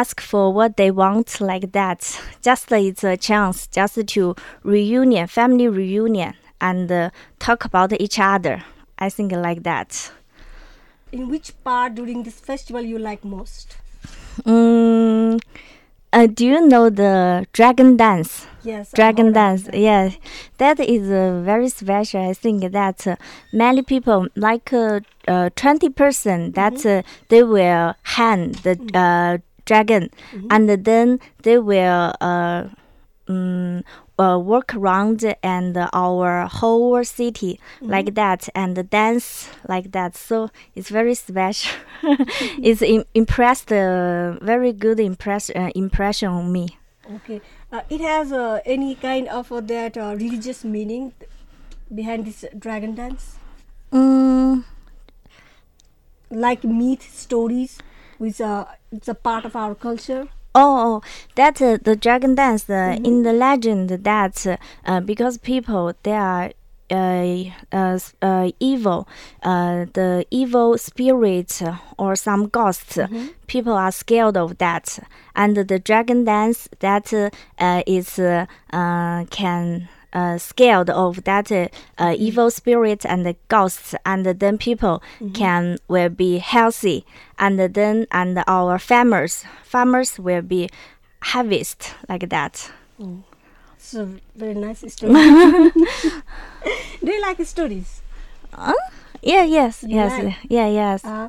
ask 0.00 0.20
for 0.20 0.52
what 0.52 0.76
they 0.76 0.90
want 0.90 1.40
like 1.40 1.72
that. 1.72 2.00
Just 2.42 2.72
it's 2.72 3.04
a 3.04 3.16
chance 3.16 3.66
just 3.68 3.94
to 4.14 4.34
reunion, 4.64 5.26
family 5.28 5.68
reunion, 5.68 6.34
and 6.60 6.90
uh, 6.90 7.10
talk 7.38 7.64
about 7.64 7.92
each 8.04 8.18
other. 8.18 8.56
I 8.98 9.08
think 9.10 9.32
like 9.32 9.62
that. 9.64 9.90
in 11.12 11.28
which 11.32 11.48
part 11.64 11.94
during 11.94 12.22
this 12.24 12.38
festival 12.50 12.82
you 12.92 12.98
like 12.98 13.24
most 13.24 13.76
Mm, 14.44 15.40
uh, 16.12 16.26
do 16.26 16.44
you 16.46 16.60
know 16.66 16.90
the 16.90 17.46
dragon 17.52 17.96
dance? 17.96 18.46
yes 18.64 18.92
Dragon 18.92 19.32
dance, 19.32 19.62
that. 19.64 19.78
yeah, 19.78 20.10
that 20.58 20.80
is 20.80 21.04
uh, 21.10 21.40
very 21.44 21.68
special. 21.68 22.30
I 22.30 22.34
think 22.34 22.72
that 22.72 23.06
uh, 23.06 23.16
many 23.52 23.82
people, 23.82 24.26
like 24.36 24.72
uh, 24.72 25.00
uh, 25.28 25.50
20%, 25.56 26.54
that 26.54 26.84
uh, 26.86 27.02
they 27.28 27.42
will 27.42 27.94
hand 28.02 28.56
the 28.66 28.74
dragon 29.64 30.10
and 30.50 30.68
then 30.84 31.20
they 31.42 31.58
will 31.58 32.14
uh, 32.20 32.64
mm, 33.28 33.82
uh, 34.18 34.38
work 34.38 34.74
around 34.74 35.24
and 35.42 35.76
our 35.92 36.46
whole 36.46 37.02
city 37.04 37.58
like 37.80 38.14
that 38.14 38.48
and 38.54 38.88
dance 38.90 39.50
like 39.68 39.92
that. 39.92 40.16
So 40.16 40.50
it's 40.74 40.88
very 40.90 41.14
special. 41.14 41.72
it's 42.62 42.82
im- 42.82 43.04
impressed, 43.14 43.72
uh, 43.72 44.32
very 44.40 44.72
good 44.72 45.00
impress- 45.00 45.50
uh, 45.50 45.70
impression 45.74 46.28
on 46.28 46.52
me. 46.52 46.78
Okay. 47.16 47.40
Uh, 47.72 47.82
it 47.90 48.00
has 48.00 48.32
uh, 48.32 48.60
any 48.64 48.94
kind 48.94 49.28
of 49.28 49.50
uh, 49.52 49.60
that 49.60 49.96
uh, 49.96 50.14
religious 50.16 50.64
meaning 50.64 51.12
behind 51.94 52.26
this 52.26 52.44
dragon 52.58 52.94
dance, 52.94 53.36
Mm, 53.92 54.64
like 56.30 56.64
myth 56.64 57.02
stories, 57.14 57.78
which 58.18 58.40
uh, 58.40 58.64
it's 58.92 59.08
a 59.08 59.14
part 59.14 59.44
of 59.44 59.56
our 59.56 59.74
culture. 59.74 60.28
Oh, 60.56 60.76
oh, 61.02 61.02
that 61.34 61.60
uh, 61.60 61.78
the 61.82 61.96
dragon 61.96 62.36
dance 62.36 62.70
uh, 62.70 62.96
in 63.02 63.22
the 63.24 63.32
legend 63.32 63.88
that 63.90 64.46
uh, 64.46 64.56
uh, 64.86 65.00
because 65.00 65.36
people 65.38 65.92
they 66.04 66.12
are 66.12 66.52
uh, 66.90 67.44
uh, 67.72 67.98
uh, 68.22 68.50
evil, 68.60 69.08
uh, 69.42 69.86
the 69.94 70.24
evil 70.30 70.78
spirits 70.78 71.60
uh, 71.62 71.76
or 71.98 72.14
some 72.14 72.46
ghosts, 72.48 72.98
people 73.48 73.72
are 73.72 73.90
scared 73.90 74.36
of 74.36 74.58
that, 74.58 74.98
and 75.34 75.56
the 75.56 75.78
dragon 75.80 76.24
dance 76.24 76.68
that 76.78 77.12
uh, 77.12 77.30
uh, 77.58 77.82
is 77.86 78.18
uh, 78.20 78.46
uh, 78.72 79.24
can. 79.30 79.88
Uh, 80.14 80.38
scared 80.38 80.88
of 80.90 81.24
that 81.24 81.50
uh, 81.50 81.66
uh, 81.98 82.14
evil 82.16 82.48
spirit 82.48 83.04
and 83.04 83.26
the 83.26 83.34
ghosts, 83.48 83.96
and 84.06 84.24
then 84.24 84.56
people 84.56 85.02
can 85.34 85.76
will 85.88 86.08
be 86.08 86.38
healthy, 86.38 87.04
and 87.36 87.58
then 87.58 88.06
and 88.12 88.38
our 88.46 88.78
farmers 88.78 89.44
farmers 89.64 90.16
will 90.18 90.42
be 90.42 90.70
harvest 91.20 91.94
like 92.08 92.28
that. 92.30 92.70
It's 93.76 93.94
a 93.94 94.04
very 94.36 94.54
nice 94.54 94.84
story. 94.92 95.12
Do 97.04 97.10
you 97.12 97.20
like 97.20 97.44
stories? 97.44 98.00
Yeah, 99.22 99.44
yes, 99.44 99.82
You 99.82 99.96
yes, 99.96 100.22
like? 100.22 100.36
yeah, 100.48 100.68
yes. 100.68 101.04
Uh, 101.04 101.28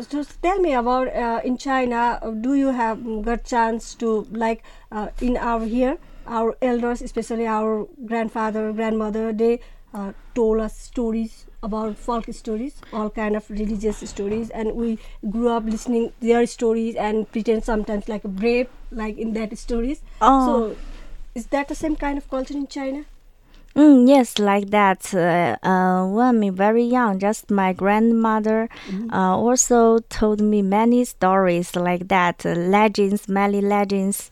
so 0.00 0.22
tell 0.42 0.58
me 0.58 0.74
about 0.74 1.08
uh, 1.08 1.40
in 1.44 1.56
China. 1.56 2.18
uh, 2.22 2.30
Do 2.30 2.54
you 2.54 2.68
have 2.72 2.98
mm, 2.98 3.24
got 3.24 3.44
chance 3.44 3.94
to 3.96 4.26
like 4.30 4.62
uh, 4.92 5.08
in 5.20 5.36
our 5.36 5.64
here 5.64 5.98
our 6.28 6.56
elders, 6.62 7.02
especially 7.02 7.46
our 7.46 7.86
grandfather, 8.06 8.72
grandmother, 8.72 9.32
they 9.32 9.60
uh, 9.94 10.12
told 10.34 10.60
us 10.60 10.78
stories 10.78 11.46
about 11.62 11.96
folk 11.96 12.26
stories, 12.32 12.76
all 12.92 13.10
kind 13.10 13.34
of 13.34 13.48
religious 13.50 13.98
stories, 14.08 14.50
and 14.50 14.74
we 14.74 14.98
grew 15.30 15.48
up 15.48 15.64
listening 15.64 16.12
their 16.20 16.46
stories 16.46 16.94
and 16.94 17.30
pretend 17.32 17.64
sometimes 17.64 18.08
like 18.08 18.24
a 18.24 18.28
brave, 18.28 18.68
like 18.92 19.18
in 19.18 19.32
that 19.32 19.56
stories. 19.58 20.00
Oh. 20.20 20.46
So, 20.46 20.76
is 21.34 21.46
that 21.46 21.68
the 21.68 21.74
same 21.74 21.96
kind 21.96 22.18
of 22.18 22.28
culture 22.30 22.54
in 22.54 22.66
China? 22.66 23.04
Mm, 23.74 24.08
yes, 24.08 24.38
like 24.38 24.70
that. 24.70 25.14
Uh, 25.14 25.56
uh, 25.66 26.06
when 26.06 26.42
I'm 26.42 26.54
very 26.54 26.84
young, 26.84 27.18
just 27.18 27.50
my 27.50 27.72
grandmother 27.72 28.68
uh, 29.12 29.36
also 29.36 30.00
told 30.08 30.40
me 30.40 30.62
many 30.62 31.04
stories 31.04 31.76
like 31.76 32.08
that, 32.08 32.44
uh, 32.44 32.54
legends, 32.54 33.28
many 33.28 33.60
legends. 33.60 34.30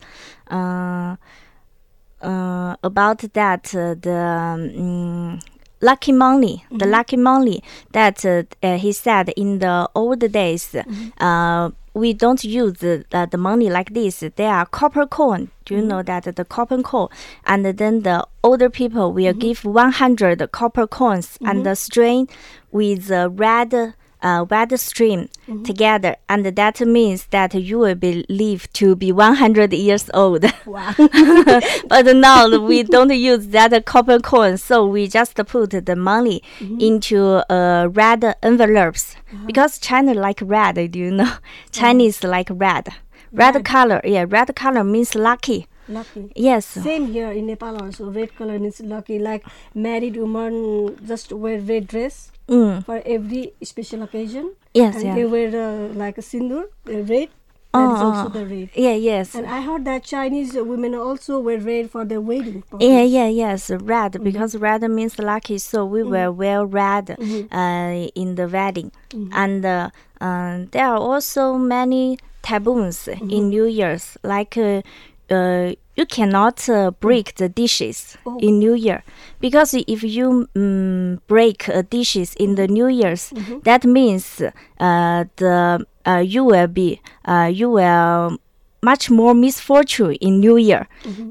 Uh, 2.21 2.75
about 2.83 3.19
that, 3.33 3.75
uh, 3.75 3.93
the 3.93 4.11
um, 4.11 5.39
lucky 5.81 6.11
money, 6.11 6.65
the 6.71 6.87
lucky 6.87 7.15
money 7.15 7.61
that 7.91 8.25
uh, 8.25 8.41
uh, 8.63 8.77
he 8.77 8.91
said 8.91 9.29
in 9.37 9.59
the 9.59 9.87
old 9.93 10.19
days, 10.31 10.75
uh, 11.19 11.69
we 11.93 12.13
don't 12.13 12.43
use 12.43 12.73
the, 12.79 13.05
the 13.31 13.37
money 13.37 13.69
like 13.69 13.93
this. 13.93 14.23
They 14.35 14.45
are 14.45 14.65
copper 14.65 15.05
coin. 15.05 15.51
Do 15.65 15.75
you 15.75 15.81
know 15.81 16.01
that 16.03 16.23
the 16.35 16.45
copper 16.45 16.81
coin? 16.81 17.09
And 17.45 17.65
then 17.65 18.01
the 18.01 18.25
older 18.43 18.69
people 18.69 19.11
will 19.13 19.33
give 19.33 19.65
100 19.65 20.51
copper 20.51 20.87
coins 20.87 21.37
and 21.45 21.65
the 21.65 21.75
string 21.75 22.29
with 22.71 23.07
the 23.07 23.29
red. 23.29 23.93
Uh, 24.21 24.45
red 24.49 24.77
stream 24.79 25.29
together, 25.63 26.15
and 26.27 26.43
that 26.45 26.81
means 26.81 27.27
that 27.27 27.53
you 27.53 27.77
will 27.77 27.93
be 27.95 28.25
live 28.29 28.71
to 28.73 28.95
be 28.95 29.11
100 29.11 29.73
years 29.73 30.09
old. 30.13 30.43
Wow. 30.65 30.93
but 31.87 32.05
now 32.15 32.57
we 32.57 32.83
don't 32.95 33.13
use 33.13 33.47
that 33.49 33.85
copper 33.85 34.19
coin, 34.19 34.57
so 34.57 34.85
we 34.85 35.07
just 35.07 35.35
put 35.35 35.69
the 35.85 35.95
money 35.95 36.41
into 36.79 37.43
uh, 37.51 37.87
red 37.91 38.35
envelopes 38.43 39.15
because 39.45 39.77
China 39.79 40.13
like 40.13 40.39
red. 40.41 40.91
Do 40.91 40.99
you 40.99 41.11
know? 41.11 41.33
Chinese 41.71 42.23
like 42.23 42.49
red. 42.51 42.89
Red, 43.31 43.55
Red. 43.55 43.65
color, 43.65 44.01
yeah, 44.03 44.25
red 44.27 44.55
color 44.55 44.83
means 44.83 45.13
lucky. 45.13 45.67
Lucky. 45.89 46.31
Yes. 46.35 46.65
Same 46.65 47.07
here 47.07 47.31
in 47.31 47.47
Nepal 47.47 47.81
also. 47.81 48.09
Red 48.09 48.35
color 48.35 48.57
means 48.59 48.79
lucky. 48.81 49.19
Like 49.19 49.45
married 49.73 50.17
woman 50.17 50.97
just 51.05 51.31
wear 51.31 51.59
red 51.59 51.87
dress 51.87 52.31
Mm. 52.47 52.85
for 52.85 53.01
every 53.05 53.53
special 53.63 54.03
occasion. 54.03 54.53
Yes, 54.73 54.95
and 54.95 55.03
yeah. 55.03 55.15
they 55.15 55.25
wear 55.25 55.49
uh, 55.49 55.93
like 55.93 56.17
a 56.17 56.21
sindur, 56.21 56.63
uh, 56.87 57.03
red. 57.03 57.29
That 57.73 57.93
is 57.93 58.01
also 58.01 58.25
oh. 58.25 58.29
the 58.29 58.45
red. 58.45 58.69
Yeah, 58.73 58.93
yes. 58.93 59.35
And 59.35 59.45
I 59.45 59.61
heard 59.61 59.85
that 59.85 60.03
Chinese 60.03 60.53
women 60.53 60.95
also 60.95 61.39
wear 61.39 61.59
red 61.59 61.91
for 61.91 62.05
their 62.05 62.21
wedding. 62.21 62.63
Yeah, 62.79 63.03
purpose. 63.03 63.11
yeah, 63.11 63.27
yes, 63.27 63.69
red 63.69 64.23
because 64.23 64.55
red 64.55 64.81
means 64.89 65.19
lucky, 65.19 65.57
so 65.57 65.85
we 65.85 66.01
will 66.03 66.31
wear 66.31 66.65
red 66.65 67.11
uh, 67.19 68.07
in 68.15 68.35
the 68.35 68.47
wedding. 68.47 68.91
And 69.33 69.65
uh, 69.65 69.89
uh, 70.21 70.65
there 70.71 70.87
are 70.87 70.97
also 70.97 71.57
many 71.57 72.17
taboos 72.41 73.07
in 73.09 73.49
New 73.49 73.65
Year's, 73.65 74.17
like 74.23 74.57
uh, 74.57 74.81
uh, 75.29 75.73
you 75.97 76.05
cannot 76.05 76.69
uh, 76.69 76.91
break 76.99 77.35
the 77.35 77.49
dishes 77.49 78.17
Oh. 78.25 78.37
in 78.39 78.59
New 78.59 78.73
Year. 78.75 79.03
Because 79.41 79.73
if 79.73 80.03
you 80.03 80.47
um, 80.55 81.19
break 81.27 81.67
uh, 81.67 81.81
dishes 81.89 82.35
in 82.35 82.55
the 82.55 82.67
New 82.67 82.87
Year's, 82.87 83.33
that 83.63 83.83
means 83.83 84.41
uh, 84.79 85.25
the 85.37 85.85
uh, 86.05 86.23
you 86.25 86.43
will 86.45 86.67
be 86.67 87.01
uh, 87.25 87.49
you 87.51 87.69
will 87.71 88.37
much 88.83 89.09
more 89.09 89.33
misfortune 89.33 90.13
in 90.21 90.39
New 90.39 90.55
Year. 90.55 90.87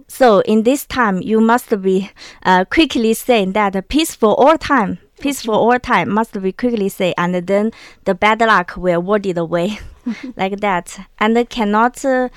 So 0.08 0.40
in 0.40 0.64
this 0.64 0.84
time, 0.84 1.22
you 1.22 1.40
must 1.40 1.70
be 1.80 2.10
uh, 2.44 2.64
quickly 2.64 3.14
saying 3.14 3.52
that 3.52 3.88
peaceful 3.88 4.34
all 4.34 4.58
time, 4.58 4.98
peaceful 5.20 5.54
all 5.54 5.78
time 5.78 6.10
must 6.10 6.38
be 6.42 6.52
quickly 6.52 6.88
say, 6.88 7.14
and 7.16 7.34
then 7.46 7.70
the 8.04 8.14
bad 8.14 8.40
luck 8.40 8.74
will 8.76 9.00
ward 9.00 9.24
it 9.26 9.38
away, 9.38 9.78
like 10.36 10.60
that, 10.60 10.98
and 11.18 11.48
cannot 11.48 12.04
uh, 12.04 12.28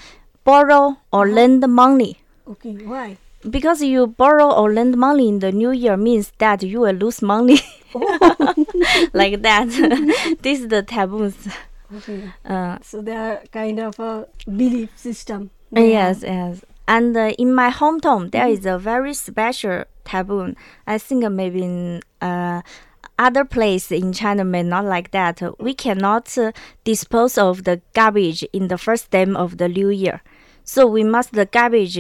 borrow 0.44 0.98
or 1.12 1.28
lend 1.28 1.68
money. 1.68 2.18
Okay, 2.48 2.74
why? 2.86 3.18
because 3.50 3.82
you 3.82 4.06
borrow 4.06 4.52
or 4.52 4.74
lend 4.74 4.98
money 4.98 5.30
in 5.30 5.40
the 5.40 5.50
new 5.52 5.72
year 5.72 5.96
means 5.96 6.34
that 6.40 6.62
you 6.62 6.82
will 6.82 6.94
lose 6.96 7.22
money. 7.22 7.60
Like 9.14 9.42
that. 9.42 9.68
This 10.42 10.60
is 10.62 10.68
the 10.68 10.84
taboos. 10.84 11.36
Okay. 11.96 12.32
uh, 12.46 12.78
So 12.82 13.02
they 13.02 13.16
are 13.16 13.42
kind 13.52 13.80
of 13.80 14.00
a 14.00 14.28
belief 14.46 14.90
system. 14.98 15.50
yes 15.72 16.22
yes. 16.24 16.62
And 16.88 17.16
uh, 17.16 17.32
in 17.38 17.54
my 17.54 17.70
hometown 17.70 18.32
there 18.32 18.48
is 18.48 18.66
a 18.66 18.78
very 18.78 19.14
special 19.14 19.86
taboo. 20.06 20.54
I 20.86 20.98
think 20.98 21.24
maybe 21.32 21.64
in 21.64 22.02
uh, 22.22 22.62
other 23.18 23.46
place 23.46 23.92
in 23.92 24.14
china 24.14 24.44
may 24.44 24.64
not 24.64 24.86
like 24.86 25.12
that. 25.12 25.42
We 25.60 25.74
cannot 25.74 26.38
uh, 26.38 26.52
dispose 26.84 27.38
of 27.38 27.64
the 27.64 27.82
garbage 27.94 28.44
in 28.54 28.68
the 28.68 28.78
first 28.78 29.12
day 29.12 29.26
of 29.26 29.58
the 29.58 29.68
new 29.70 29.90
year 29.90 30.22
so 30.70 30.86
we 30.86 31.04
must 31.04 31.32
the 31.34 31.46
garbage 31.46 31.98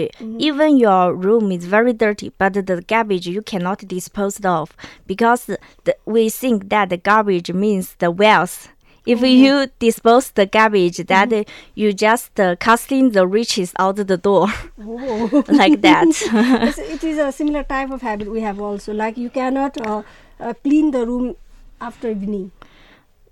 even 0.49 0.77
your 0.77 1.13
room 1.13 1.51
is 1.51 1.65
very 1.65 1.93
dirty 1.93 2.31
but 2.37 2.53
the 2.53 2.83
garbage 2.87 3.27
you 3.27 3.41
cannot 3.41 3.79
dispose 3.87 4.39
of 4.45 4.75
because 5.07 5.45
the, 5.85 5.95
we 6.05 6.29
think 6.29 6.69
that 6.69 6.89
the 6.89 6.97
garbage 6.97 7.51
means 7.51 7.95
the 7.95 8.11
wealth 8.11 8.69
if 9.05 9.21
you 9.23 9.67
dispose 9.79 10.29
the 10.31 10.45
garbage 10.45 10.97
that 11.07 11.33
uh, 11.33 11.43
you 11.73 11.91
just 11.93 12.39
uh, 12.39 12.55
casting 12.57 13.09
the 13.11 13.25
riches 13.25 13.73
out 13.79 13.95
the 13.95 14.17
door 14.17 14.47
Oh. 14.79 15.43
like 15.61 15.81
that 15.81 16.07
it 16.95 17.03
is 17.03 17.17
a 17.17 17.31
similar 17.31 17.63
type 17.63 17.89
of 17.89 18.01
habit 18.01 18.29
we 18.29 18.41
have 18.41 18.59
also. 18.59 18.93
Like 18.93 19.17
you 19.17 19.29
cannot 19.29 19.77
uh, 19.85 20.03
uh, 20.39 20.53
clean 20.63 20.91
the 20.91 21.05
room 21.05 21.35
after 21.81 22.09
evening. 22.11 22.51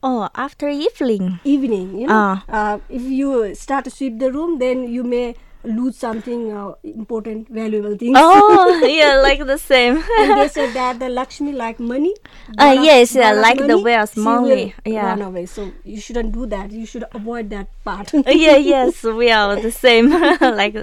Oh 0.07 0.29
after 0.45 0.69
evening 0.69 1.39
Evening, 1.55 1.87
you 2.01 2.07
know. 2.07 2.21
Ah. 2.21 2.37
Uh, 2.59 2.79
if 2.89 3.03
you 3.19 3.33
start 3.65 3.85
to 3.89 3.91
sweep 3.97 4.19
the 4.23 4.31
room, 4.31 4.57
then 4.63 4.87
you 4.95 5.03
may 5.03 5.35
lose 5.77 5.97
something 6.01 6.43
uh, 6.57 6.73
important, 6.83 7.49
valuable 7.49 7.95
things. 8.01 8.15
oh 8.19 8.81
yeah 8.97 9.15
like 9.27 9.41
the 9.49 9.57
same 9.57 9.97
and 10.19 10.37
they 10.39 10.47
said 10.47 10.73
that 10.79 10.99
the 10.99 11.09
Lakshmi 11.09 11.51
like 11.51 11.79
money. 11.79 12.13
Uh, 12.57 12.75
of- 12.77 12.83
yes, 12.89 13.15
yeah, 13.15 13.31
like 13.33 13.57
the 13.59 13.67
money, 13.67 13.83
wealth, 13.83 14.13
she 14.13 14.19
money, 14.27 14.73
yeah. 14.85 15.07
Run 15.07 15.21
away. 15.29 15.45
So 15.45 15.71
you 15.83 15.99
shouldn't 15.99 16.31
do 16.31 16.45
that. 16.55 16.71
You 16.71 16.85
should 16.85 17.05
avoid 17.21 17.49
that 17.55 17.67
part. 17.83 18.13
yeah 18.13 18.55
yes 18.73 19.03
we 19.03 19.31
are 19.31 19.55
the 19.67 19.71
same 19.71 20.09
like 20.61 20.77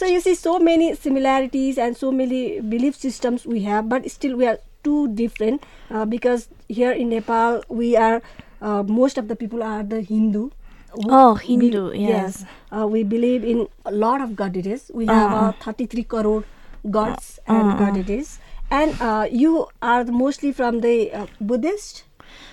So 0.00 0.06
you 0.06 0.20
see 0.24 0.34
so 0.34 0.58
many 0.58 0.94
similarities 0.96 1.76
and 1.76 1.96
so 2.02 2.10
many 2.10 2.60
belief 2.60 2.96
systems 2.96 3.44
we 3.44 3.60
have, 3.68 3.88
but 3.88 4.10
still 4.10 4.36
we 4.36 4.46
are 4.46 4.58
too 4.82 5.08
different 5.14 5.64
uh, 5.90 6.04
because 6.04 6.48
here 6.68 6.92
in 6.92 7.08
Nepal 7.10 7.62
we 7.68 7.96
are 7.96 8.22
uh, 8.60 8.82
most 8.82 9.18
of 9.18 9.28
the 9.28 9.36
people 9.36 9.62
are 9.62 9.82
the 9.82 10.02
Hindu. 10.02 10.50
who 10.92 11.10
Oh, 11.10 11.34
be- 11.34 11.46
Hindu, 11.46 11.92
yes. 11.94 12.44
Uh, 12.72 12.86
we 12.86 13.02
believe 13.04 13.44
in 13.44 13.68
a 13.84 13.92
lot 13.92 14.20
of 14.20 14.34
goddesses. 14.36 14.90
We 14.94 15.06
have 15.06 15.32
uh, 15.32 15.52
33 15.60 16.04
crore 16.04 16.44
gods 16.90 17.38
and 17.46 17.76
goddesses. 17.76 18.38
And 18.70 18.96
uh, 19.00 19.26
you 19.30 19.66
are 19.82 20.04
mostly 20.04 20.52
from 20.52 20.80
the 20.80 21.12
uh, 21.12 21.26
Buddhist 21.40 22.04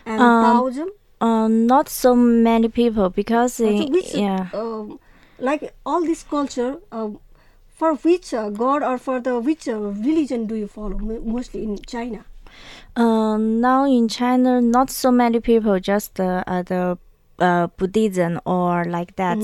and 0.06 0.40
Taoism. 0.40 0.90
uh, 1.22 1.48
not 1.48 1.90
so 1.90 2.16
many 2.16 2.70
people 2.70 3.10
because 3.10 3.54
So 3.54 3.70
uh, 3.70 3.86
yeah 4.14 4.48
um, 4.54 5.00
like 5.40 5.74
all 5.86 6.04
this 6.06 6.24
culture, 6.24 6.78
um, 6.92 7.20
for 7.80 7.92
which 8.06 8.34
uh, 8.34 8.50
god 8.64 8.82
or 8.90 8.98
for 8.98 9.18
the 9.28 9.34
which 9.48 9.68
uh, 9.68 9.78
religion 10.08 10.42
do 10.50 10.56
you 10.56 10.68
follow? 10.68 10.98
mo- 10.98 11.22
Mostly 11.36 11.64
in 11.64 11.78
China. 11.94 12.20
uh, 13.04 13.38
now 13.38 13.86
in 13.86 14.08
china 14.08 14.52
not 14.62 14.90
so 14.90 15.10
many 15.12 15.40
people 15.40 15.80
just 15.80 16.20
uh, 16.20 16.44
the 16.72 16.98
uh, 17.40 17.68
Buddhism 17.78 18.34
or 18.46 18.84
like 18.86 19.16
that. 19.18 19.38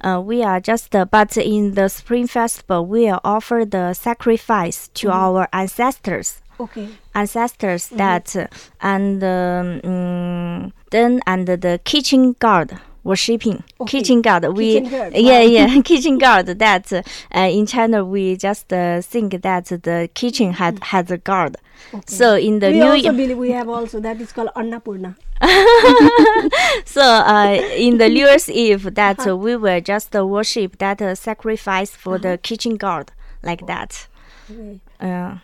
Uh, 0.00 0.20
we 0.24 0.44
are 0.44 0.60
just, 0.60 0.94
uh, 0.94 1.04
but 1.04 1.36
in 1.36 1.74
the 1.74 1.88
Spring 1.88 2.28
Festival, 2.28 2.86
we 2.86 3.08
are 3.08 3.20
offer 3.24 3.64
the 3.64 3.94
sacrifice 3.94 4.86
to 5.00 5.10
our 5.10 5.48
ancestors. 5.52 6.40
Okay. 6.60 6.86
ancestors 7.16 7.88
that 8.02 8.36
uh, 8.36 8.46
and 8.80 9.24
um, 9.24 9.80
mm, 9.82 10.72
then 10.90 11.20
and 11.26 11.48
the 11.48 11.80
kitchen 11.82 12.36
guard 12.38 12.78
worshipping 13.04 13.62
Okay. 13.80 13.98
kitchen 14.00 14.22
god 14.22 14.44
we 14.56 14.80
Kitchen 14.80 15.12
yeah 15.14 15.40
wow. 15.40 15.40
yeah 15.40 15.82
kitchen 15.82 16.18
guard 16.18 16.46
that 16.46 16.92
uh, 16.92 17.02
in 17.38 17.66
china 17.66 18.04
we 18.04 18.36
just 18.36 18.72
uh, 18.72 19.00
think 19.02 19.42
that 19.42 19.66
the 19.66 20.08
kitchen 20.14 20.52
had 20.52 20.78
has 20.82 21.10
a 21.10 21.18
guard 21.18 21.56
so 22.06 22.34
in 22.36 22.58
the 22.60 22.70
we 22.70 22.78
new 22.78 22.84
also 22.84 23.02
year 23.02 23.12
believe 23.12 23.38
we 23.38 23.50
have 23.50 23.68
also 23.68 24.00
that 24.00 24.20
is 24.20 24.32
called 24.32 24.50
Annapurna. 24.56 25.16
so 26.84 27.02
uh, 27.02 27.60
in 27.76 27.98
the 27.98 28.08
new 28.08 28.26
year's 28.26 28.48
eve 28.50 28.94
that 28.94 29.26
uh, 29.26 29.36
we 29.36 29.56
will 29.56 29.80
just 29.80 30.14
uh, 30.14 30.24
worship 30.26 30.78
that 30.78 31.00
uh, 31.02 31.14
sacrifice 31.14 31.90
for 31.90 32.18
the 32.18 32.38
kitchen 32.38 32.76
god 32.76 33.10
like 33.42 33.66
that 33.66 34.06
Okay. 34.50 34.80
uh, 35.00 35.36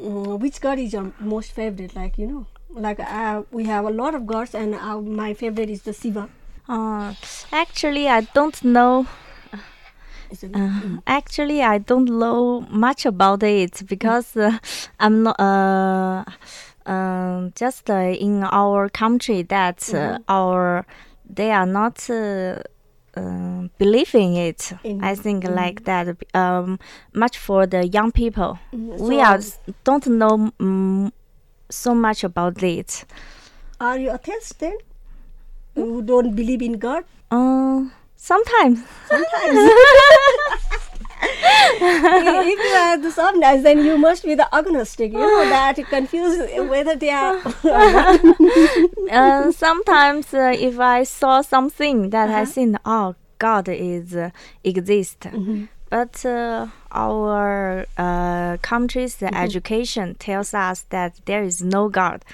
Mm, 0.00 0.38
which 0.40 0.60
god 0.60 0.78
is 0.78 0.92
your 0.92 1.12
most 1.18 1.52
favorite? 1.52 1.94
Like 1.96 2.18
you 2.18 2.26
know, 2.26 2.46
like 2.70 3.00
uh, 3.00 3.42
we 3.50 3.64
have 3.64 3.84
a 3.84 3.90
lot 3.90 4.14
of 4.14 4.26
gods, 4.26 4.54
and 4.54 4.74
uh, 4.74 5.00
my 5.00 5.34
favorite 5.34 5.68
is 5.70 5.82
the 5.82 5.92
Shiva. 5.92 6.28
Uh, 6.68 7.14
actually 7.52 8.08
i 8.08 8.20
don't 8.34 8.62
know 8.64 9.06
Uh, 10.54 10.98
actually, 11.06 11.62
I 11.62 11.78
don't 11.78 12.08
know 12.08 12.60
much 12.70 13.06
about 13.06 13.42
it 13.42 13.82
because 13.86 14.36
uh, 14.36 14.58
I'm 15.00 15.22
not 15.22 15.40
uh, 15.40 16.24
um, 16.86 17.52
just 17.54 17.90
uh, 17.90 17.94
in 17.94 18.44
our 18.44 18.88
country 18.90 19.42
that 19.42 19.88
uh, 19.94 20.18
our 20.28 20.84
they 21.28 21.50
are 21.50 21.66
not 21.66 22.08
uh, 22.10 22.60
uh, 23.16 23.68
believing 23.78 24.36
it. 24.36 24.72
In- 24.84 25.02
I 25.02 25.14
think 25.14 25.44
like 25.44 25.84
that. 25.84 26.16
Um, 26.34 26.78
much 27.14 27.38
for 27.38 27.66
the 27.66 27.86
young 27.86 28.12
people, 28.12 28.58
Mhm. 28.72 29.00
we 29.08 29.20
are 29.20 29.40
don't 29.84 30.06
know 30.06 30.52
mm 30.58 31.10
so 31.70 31.94
much 31.94 32.24
about 32.24 32.62
it. 32.62 33.04
Are 33.80 33.98
you 33.98 34.10
atheist 34.12 34.58
then? 34.58 34.76
You 35.78 36.02
don't 36.02 36.34
believe 36.34 36.62
in 36.62 36.78
God? 36.78 37.04
Uh, 37.30 37.84
sometimes. 38.16 38.80
Sometimes. 39.08 39.70
if 41.80 42.58
you 42.58 42.76
are 42.76 42.98
the 42.98 43.10
sometimes, 43.10 43.62
then 43.62 43.84
you 43.84 43.98
must 43.98 44.24
be 44.24 44.34
the 44.34 44.52
agnostic. 44.54 45.12
You 45.12 45.18
know 45.18 45.48
that 45.48 45.78
you 45.78 45.84
confuse 45.84 46.38
whether 46.68 46.96
they 46.96 47.10
are. 47.10 47.36
uh, 49.10 49.52
sometimes 49.52 50.32
uh, 50.34 50.54
if 50.58 50.78
I 50.78 51.04
saw 51.04 51.42
something 51.42 52.10
that 52.10 52.30
I 52.30 52.44
think, 52.44 52.76
oh, 52.84 53.14
God 53.38 53.68
is 53.68 54.14
uh, 54.16 54.30
exist, 54.64 55.26
but 55.90 56.24
uh, 56.26 56.66
our 56.92 57.86
uh, 57.96 58.56
country's 58.62 59.22
education 59.22 60.14
tells 60.16 60.52
us 60.54 60.82
that 60.90 61.20
there 61.24 61.42
is 61.44 61.62
no 61.62 61.88
God. 61.88 62.24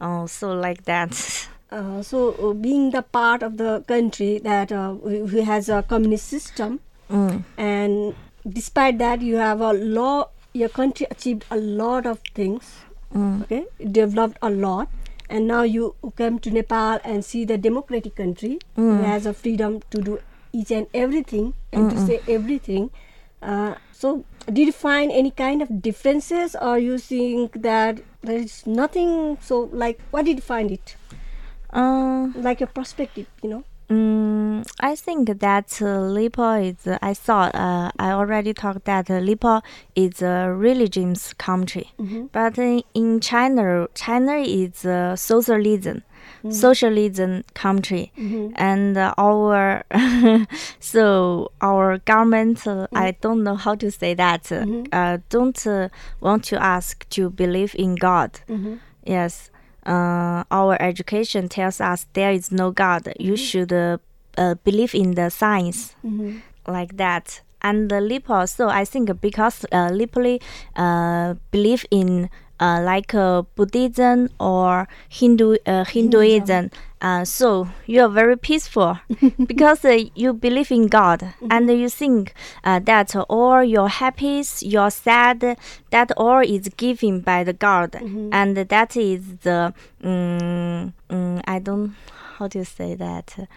Oh, 0.00 0.26
so 0.26 0.52
like 0.52 0.84
that. 0.84 1.48
Uh, 1.70 2.02
so, 2.02 2.32
uh, 2.50 2.52
being 2.52 2.90
the 2.90 3.00
part 3.02 3.42
of 3.44 3.56
the 3.56 3.82
country 3.86 4.38
that 4.38 4.72
uh, 4.72 4.92
who 4.94 5.42
has 5.42 5.68
a 5.68 5.82
communist 5.82 6.26
system, 6.26 6.80
Mm. 7.10 7.42
and 7.56 8.14
despite 8.56 8.98
that, 8.98 9.20
you 9.20 9.36
have 9.36 9.60
a 9.60 9.72
law. 9.72 10.28
Your 10.52 10.68
country 10.68 11.06
achieved 11.10 11.44
a 11.50 11.56
lot 11.56 12.06
of 12.06 12.18
things. 12.34 12.72
Mm. 13.14 13.42
Okay, 13.42 13.64
developed 13.98 14.38
a 14.42 14.50
lot, 14.50 14.88
and 15.28 15.46
now 15.52 15.62
you 15.62 15.94
come 16.16 16.38
to 16.40 16.50
Nepal 16.50 16.98
and 17.04 17.24
see 17.24 17.44
the 17.44 17.58
democratic 17.58 18.14
country 18.16 18.58
who 18.76 18.90
has 19.02 19.26
a 19.26 19.32
freedom 19.34 19.80
to 19.90 20.02
do 20.10 20.18
each 20.52 20.70
and 20.72 20.86
everything 20.94 21.52
and 21.72 21.90
to 21.90 21.98
say 22.06 22.20
everything. 22.28 22.90
Uh, 23.42 23.74
so, 23.92 24.24
did 24.46 24.66
you 24.66 24.72
find 24.72 25.10
any 25.12 25.30
kind 25.30 25.62
of 25.62 25.82
differences, 25.82 26.54
or 26.60 26.78
you 26.78 26.98
think 26.98 27.62
that 27.62 28.00
there 28.22 28.38
is 28.38 28.64
nothing? 28.66 29.38
So, 29.40 29.68
like, 29.72 30.00
what 30.10 30.24
did 30.24 30.36
you 30.36 30.42
find 30.42 30.70
it? 30.70 30.96
Uh, 31.72 32.28
Like 32.34 32.60
your 32.60 32.68
perspective, 32.68 33.26
you 33.42 33.50
know? 33.50 33.64
Mm, 33.88 34.64
I 34.78 34.94
think 34.94 35.40
that 35.40 35.82
uh, 35.82 35.84
Lipo 36.14 36.54
is. 36.64 36.86
Uh, 36.86 36.96
I 37.02 37.12
thought 37.12 37.52
uh, 37.56 37.90
I 37.98 38.12
already 38.12 38.54
talked 38.54 38.84
that 38.84 39.10
uh, 39.10 39.14
Lipo 39.14 39.62
is 39.96 40.22
a 40.22 40.52
religion's 40.54 41.34
country, 41.34 41.90
but 42.30 42.56
in, 42.56 42.82
in 42.94 43.18
China, 43.18 43.88
China 43.94 44.34
is 44.36 44.84
a 44.84 45.16
socialism, 45.16 46.04
socialism 46.50 47.42
country, 47.54 48.12
and 48.54 48.96
uh, 48.96 49.12
our 49.18 49.82
so 50.78 51.50
our 51.60 51.98
government. 51.98 52.66
Uh, 52.66 52.86
I 52.94 53.16
don't 53.20 53.42
know 53.42 53.56
how 53.56 53.74
to 53.74 53.90
say 53.90 54.14
that. 54.14 54.52
Uh, 54.52 54.64
uh, 54.92 55.18
don't 55.30 55.66
uh, 55.66 55.88
want 56.20 56.44
to 56.44 56.62
ask 56.62 57.08
to 57.10 57.30
believe 57.30 57.74
in 57.76 57.96
God. 57.96 58.38
Yes. 59.04 59.49
Uh, 59.86 60.44
our 60.50 60.76
education 60.80 61.48
tells 61.48 61.80
us 61.80 62.06
there 62.12 62.30
is 62.32 62.50
no 62.52 62.70
God. 62.70 63.12
You 63.18 63.36
should 63.36 63.72
uh, 63.72 63.98
uh, 64.36 64.54
believe 64.64 64.94
in 64.94 65.14
the 65.14 65.30
science, 65.30 65.94
like 66.66 66.96
that. 66.96 67.40
And 67.62 67.90
the 67.90 67.96
Lipo, 68.00 68.48
so 68.48 68.68
I 68.68 68.84
think 68.86 69.20
because 69.20 69.66
uh, 69.70 69.90
Lipoli 69.92 70.40
uh, 70.76 71.34
believe 71.50 71.84
in 71.90 72.30
uh, 72.60 72.80
like 72.82 73.14
uh, 73.14 73.42
Buddhism 73.56 74.28
or 74.38 74.86
Hindu 75.08 75.56
uh, 75.66 75.84
Hinduism, 75.84 76.70
uh, 77.00 77.24
so 77.24 77.68
you 77.86 78.02
are 78.02 78.08
very 78.08 78.36
peaceful 78.36 78.98
because 79.46 79.84
uh, 79.84 79.98
you 80.14 80.34
believe 80.34 80.70
in 80.70 80.86
God 80.88 81.32
and 81.50 81.70
you 81.70 81.88
think 81.88 82.34
uh, 82.62 82.78
that 82.80 83.16
all 83.28 83.64
your 83.64 83.88
happiness, 83.88 84.62
your 84.62 84.90
sad, 84.90 85.56
that 85.90 86.12
all 86.16 86.40
is 86.40 86.68
given 86.76 87.20
by 87.20 87.42
the 87.42 87.54
God, 87.54 87.94
and 88.32 88.56
that 88.56 88.96
is 88.96 89.38
the 89.38 89.72
um, 90.04 90.92
um, 91.08 91.40
I 91.46 91.58
don't 91.58 91.94
how 92.36 92.48
to 92.48 92.64
say 92.64 92.94
that. 92.94 93.48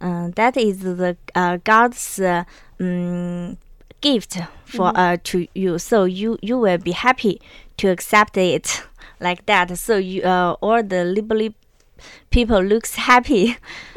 Uh, 0.00 0.28
that 0.34 0.56
is 0.58 0.80
the 0.80 1.16
uh, 1.34 1.56
God's 1.64 2.20
uh, 2.20 2.44
um, 2.80 3.56
gift 4.02 4.38
for 4.64 4.92
uh, 4.94 5.16
to 5.24 5.46
you. 5.54 5.78
So 5.78 6.04
you 6.04 6.38
you 6.42 6.58
will 6.58 6.78
be 6.78 6.92
happy 6.92 7.40
to 7.78 7.88
accept 7.88 8.36
it 8.36 8.82
like 9.20 9.46
that. 9.46 9.78
So 9.78 9.96
you 9.96 10.22
uh, 10.22 10.56
all 10.60 10.82
the 10.82 11.04
liberally 11.04 11.54
people 12.30 12.62
looks 12.62 12.94
happy. 12.94 13.56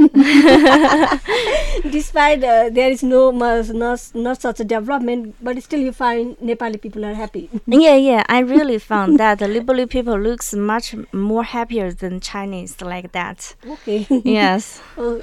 Despite 1.90 2.44
uh, 2.44 2.70
there 2.72 2.90
is 2.92 3.04
no 3.04 3.32
much, 3.32 3.70
not, 3.70 4.12
not 4.14 4.42
such 4.42 4.60
a 4.60 4.64
development, 4.64 5.36
but 5.42 5.62
still 5.64 5.80
you 5.80 5.92
find 5.92 6.38
Nepali 6.38 6.82
people 6.82 7.06
are 7.06 7.14
happy. 7.14 7.50
yeah, 7.68 7.96
yeah. 7.96 8.24
I 8.30 8.40
really 8.40 8.80
found 8.92 9.20
that 9.20 9.40
the 9.40 9.88
people 9.90 10.18
looks 10.20 10.54
much 10.54 10.96
more 11.12 11.44
happier 11.44 11.92
than 11.92 12.20
Chinese 12.20 12.80
like 12.82 13.12
that. 13.12 13.56
okay. 13.68 14.08
Yes, 14.24 14.82
oh, 14.98 15.22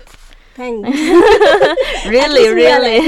thanks. 0.54 0.88
really, 2.06 2.48
really. 2.52 3.00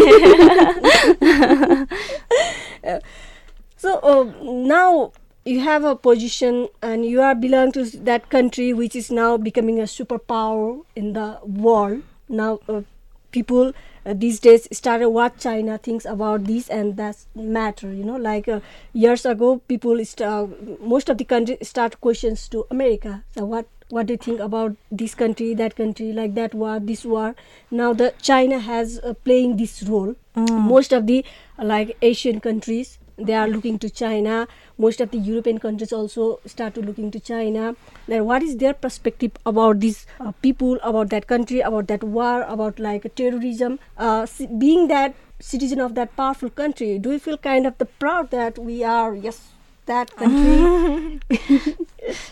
So 3.79 4.01
uh, 4.01 4.25
now 4.43 5.13
you 5.49 5.61
have 5.61 5.83
a 5.83 5.97
position 5.97 6.69
and 6.83 7.07
you 7.07 7.23
are 7.23 7.35
belong 7.35 7.73
to 7.73 7.85
that 8.09 8.29
country 8.29 8.73
which 8.75 8.95
is 8.95 9.11
now 9.11 9.37
becoming 9.39 9.81
a 9.81 9.85
superpower 9.85 10.85
in 10.95 11.15
the 11.15 11.39
world. 11.43 12.03
Now 12.29 12.61
uh, 12.69 12.83
people 13.31 13.73
uh, 14.05 14.15
these 14.15 14.41
days 14.41 14.69
started 14.73 15.09
what 15.09 15.39
China 15.39 15.79
thinks 15.79 16.05
about 16.05 16.45
this 16.45 16.69
and 16.69 16.99
that 16.99 17.17
matter. 17.35 17.93
You 17.93 18.05
know, 18.05 18.17
like 18.17 18.47
uh, 18.47 18.61
years 18.93 19.25
ago, 19.25 19.59
people 19.69 20.05
st- 20.05 20.29
uh, 20.29 20.47
most 20.81 21.09
of 21.09 21.17
the 21.17 21.25
country 21.25 21.57
start 21.63 21.99
questions 22.03 22.47
to 22.49 22.67
America. 22.71 23.25
So 23.35 23.47
what 23.47 23.67
what 23.89 24.05
do 24.07 24.13
you 24.13 24.19
think 24.19 24.41
about 24.41 24.77
this 24.93 25.15
country, 25.15 25.55
that 25.55 25.77
country, 25.77 26.13
like 26.13 26.35
that 26.35 26.53
war, 26.53 26.79
this 26.79 27.07
war? 27.07 27.35
Now 27.71 27.95
the 27.95 28.13
China 28.21 28.59
has 28.59 28.99
uh, 28.99 29.15
playing 29.25 29.57
this 29.57 29.83
role. 29.83 30.15
Most 30.37 30.93
of 30.93 31.07
the 31.07 31.25
like 31.59 31.97
Asian 32.03 32.41
countries 32.41 32.99
they 33.19 33.35
are 33.35 33.49
looking 33.49 33.79
to 33.81 33.91
China. 33.91 34.47
Most 34.79 35.01
of 35.01 35.11
the 35.11 35.19
European 35.19 35.59
countries 35.59 35.93
also 35.93 36.41
start 36.47 36.75
to 36.75 36.81
looking 36.81 37.11
to 37.11 37.21
China. 37.21 37.75
Then 38.07 38.25
what 38.25 38.43
is 38.43 38.57
their 38.57 38.75
perspective 38.75 39.33
about 39.45 39.81
these 39.81 40.07
uh, 40.21 40.33
people, 40.43 40.79
about 40.83 41.11
that 41.11 41.27
country, 41.27 41.61
about 41.61 41.89
that 41.89 42.05
war, 42.05 42.43
about 42.43 42.79
like 42.79 43.13
terrorism? 43.15 43.79
Uh, 43.97 44.27
being 44.59 44.89
that 44.89 45.15
citizen 45.41 45.81
of 45.81 45.95
that 45.95 46.17
powerful 46.17 46.51
country, 46.51 46.99
do 46.99 47.13
you 47.13 47.19
feel 47.19 47.39
kind 47.39 47.67
of 47.67 47.79
the 47.79 47.87
proud 47.87 48.31
that 48.31 48.59
we 48.59 48.83
are 48.85 49.15
yes 49.15 49.49
that 49.87 50.15
country? 50.17 51.21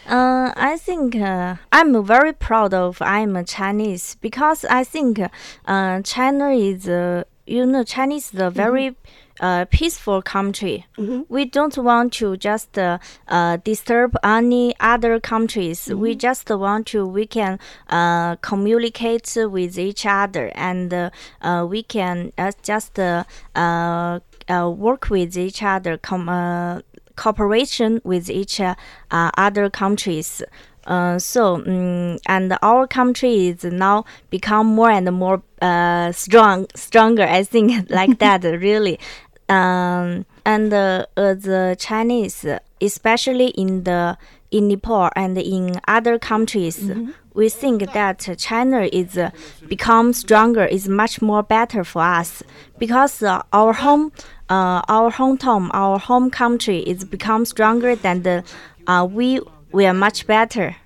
Uh, 0.06 0.52
I 0.56 0.78
think 0.78 1.16
uh, 1.16 1.56
I'm 1.70 2.02
very 2.04 2.32
proud 2.32 2.72
of 2.72 3.02
I'm 3.02 3.36
a 3.36 3.44
Chinese 3.44 4.16
because 4.22 4.64
I 4.64 4.84
think 4.84 5.20
uh, 5.66 6.00
China 6.00 6.50
is 6.50 6.88
uh, 6.88 7.24
you 7.46 7.66
know 7.66 7.84
Chinese 7.84 8.32
is 8.32 8.40
a 8.40 8.48
very 8.48 8.96
uh, 9.40 9.64
peaceful 9.66 10.22
country. 10.22 10.86
We 11.28 11.44
don't 11.44 11.76
want 11.78 12.12
to 12.14 12.36
just 12.36 12.78
uh, 12.78 12.98
uh, 13.28 13.58
disturb 13.58 14.16
any 14.24 14.74
other 14.80 15.20
countries. 15.20 15.88
We 15.92 16.14
just 16.14 16.48
want 16.50 16.86
to 16.88 17.06
we 17.06 17.26
can 17.26 17.58
uh, 17.88 18.36
communicate 18.36 19.36
with 19.36 19.78
each 19.78 20.06
other 20.06 20.50
and 20.54 20.92
uh, 20.92 21.10
uh, 21.42 21.66
we 21.68 21.82
can 21.82 22.32
uh, 22.38 22.52
just 22.62 22.98
uh, 22.98 23.24
uh, 23.54 24.20
uh, 24.48 24.70
work 24.70 25.10
with 25.10 25.36
each 25.36 25.62
other. 25.62 25.98
Com- 25.98 26.28
uh, 26.28 26.80
cooperation 27.16 28.00
with 28.04 28.28
each 28.30 28.60
uh, 28.60 28.74
uh, 29.10 29.30
other 29.36 29.70
countries. 29.70 30.42
Uh, 30.86 31.18
so 31.18 31.56
mm 31.58 32.16
and 32.28 32.56
our 32.62 32.86
country 32.86 33.48
is 33.48 33.64
now 33.64 34.04
become 34.30 34.66
more 34.66 34.90
and 34.90 35.10
more 35.12 35.42
uh, 35.60 36.12
strong, 36.12 36.66
stronger. 36.76 37.24
I 37.24 37.42
think 37.42 37.90
like 37.90 38.18
that 38.20 38.44
really. 38.44 39.00
Um, 39.48 40.26
and 40.44 40.72
uh, 40.72 41.06
uh, 41.16 41.34
the 41.34 41.76
Chinese, 41.78 42.44
especially 42.80 43.48
in 43.48 43.84
the 43.84 44.18
in 44.50 44.68
Nepal 44.68 45.10
and 45.16 45.36
in 45.38 45.80
other 45.88 46.18
countries, 46.18 46.90
we 47.34 47.48
think 47.48 47.92
that 47.92 48.28
China 48.38 48.88
is 48.92 49.18
uh, 49.18 49.30
become 49.68 50.12
stronger, 50.12 50.64
is 50.64 50.88
much 50.88 51.20
more 51.20 51.42
better 51.42 51.84
for 51.84 52.02
us. 52.02 52.42
Because 52.78 53.22
uh, 53.22 53.42
our 53.52 53.72
home, 53.72 54.12
uh, 54.48 54.82
our 54.88 55.10
hometown, 55.12 55.70
our 55.72 55.98
home 55.98 56.30
country 56.30 56.78
is 56.80 57.04
become 57.04 57.44
stronger 57.44 57.94
than 57.94 58.22
the 58.22 58.44
uh, 58.86 59.06
we 59.10 59.40
we 59.72 59.86
are 59.86 59.94
much 59.94 60.26
better 60.26 60.76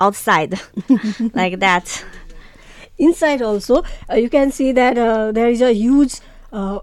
outside. 0.00 0.60
Like 1.34 1.60
that. 1.60 2.04
Inside 2.98 3.40
also, 3.40 3.82
uh, 4.10 4.16
you 4.16 4.28
can 4.28 4.50
see 4.52 4.72
that 4.72 4.98
uh, 4.98 5.32
there 5.32 5.48
is 5.48 5.62
a 5.62 5.72
huge 5.72 6.20
uh, 6.52 6.80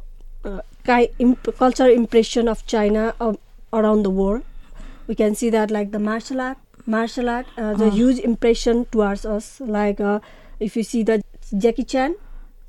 imp- 1.20 1.56
cultural 1.58 1.92
impression 1.92 2.48
of 2.48 2.66
China 2.66 3.14
uh, 3.20 3.34
around 3.74 4.04
the 4.04 4.10
world. 4.10 4.44
We 5.08 5.16
can 5.16 5.36
see 5.36 5.50
that 5.50 5.72
like 5.72 5.92
the 5.92 6.00
martial 6.00 6.42
art, 6.42 6.58
martial 6.86 7.30
art, 7.30 7.46
uh, 7.58 7.74
the 7.74 7.90
huge 7.90 8.20
impression 8.20 8.86
towards 8.86 9.26
us. 9.26 9.60
Like 9.60 10.00
uh, 10.00 10.20
if 10.60 10.76
you 10.76 10.84
see 10.84 11.04
the 11.04 11.22
Jackie 11.58 11.84
Chan, 11.84 12.16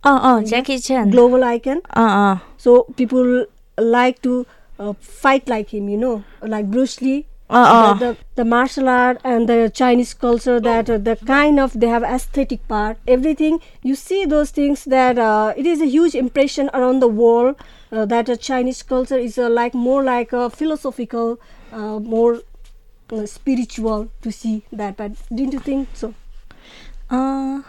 Oh 0.05 0.19
oh, 0.23 0.43
Jackie 0.45 0.79
Chan. 0.79 1.11
global 1.11 1.43
icon, 1.45 1.81
Uh 1.95 2.01
uh. 2.01 2.39
so 2.57 2.85
people 2.97 3.47
like 3.79 4.23
to 4.23 4.47
uh, 4.79 4.93
fight 5.01 5.49
like 5.49 5.71
him. 5.75 5.89
You 5.89 5.97
know, 5.99 6.25
like 6.43 6.71
Bruce 6.71 7.01
Lee. 7.01 7.27
Uh 7.51 7.95
the, 7.95 8.05
the, 8.05 8.17
the 8.37 8.45
martial 8.45 8.89
art 8.89 9.21
and 9.25 9.49
the 9.49 9.71
Chinese 9.75 10.13
culture 10.13 10.61
that 10.61 10.91
uh, 10.91 10.99
the 10.99 11.17
kind 11.17 11.59
of 11.59 11.73
they 11.81 11.89
have 11.89 12.03
aesthetic 12.03 12.67
part 12.69 12.99
everything 13.07 13.59
you 13.83 13.95
see 13.95 14.27
those 14.27 14.51
things 14.51 14.85
that 14.85 15.19
uh, 15.19 15.55
it 15.57 15.65
is 15.65 15.81
a 15.81 15.87
huge 15.87 16.15
impression 16.15 16.69
around 16.75 17.01
the 17.01 17.09
world 17.09 17.57
uh, 17.91 18.05
that 18.05 18.29
uh, 18.29 18.37
Chinese 18.37 18.83
culture 18.83 19.17
is 19.17 19.39
uh, 19.39 19.49
like 19.49 19.73
more 19.73 20.03
like 20.05 20.33
a 20.35 20.51
philosophical 20.51 21.41
uh, 21.73 21.99
more 21.99 22.41
uh, 23.13 23.25
spiritual 23.25 24.11
to 24.21 24.31
see 24.31 24.63
that 24.71 24.97
but 24.97 25.13
didn't 25.35 25.55
you 25.55 25.61
think 25.61 25.89
so? 25.95 26.13
Uh, 27.11 27.63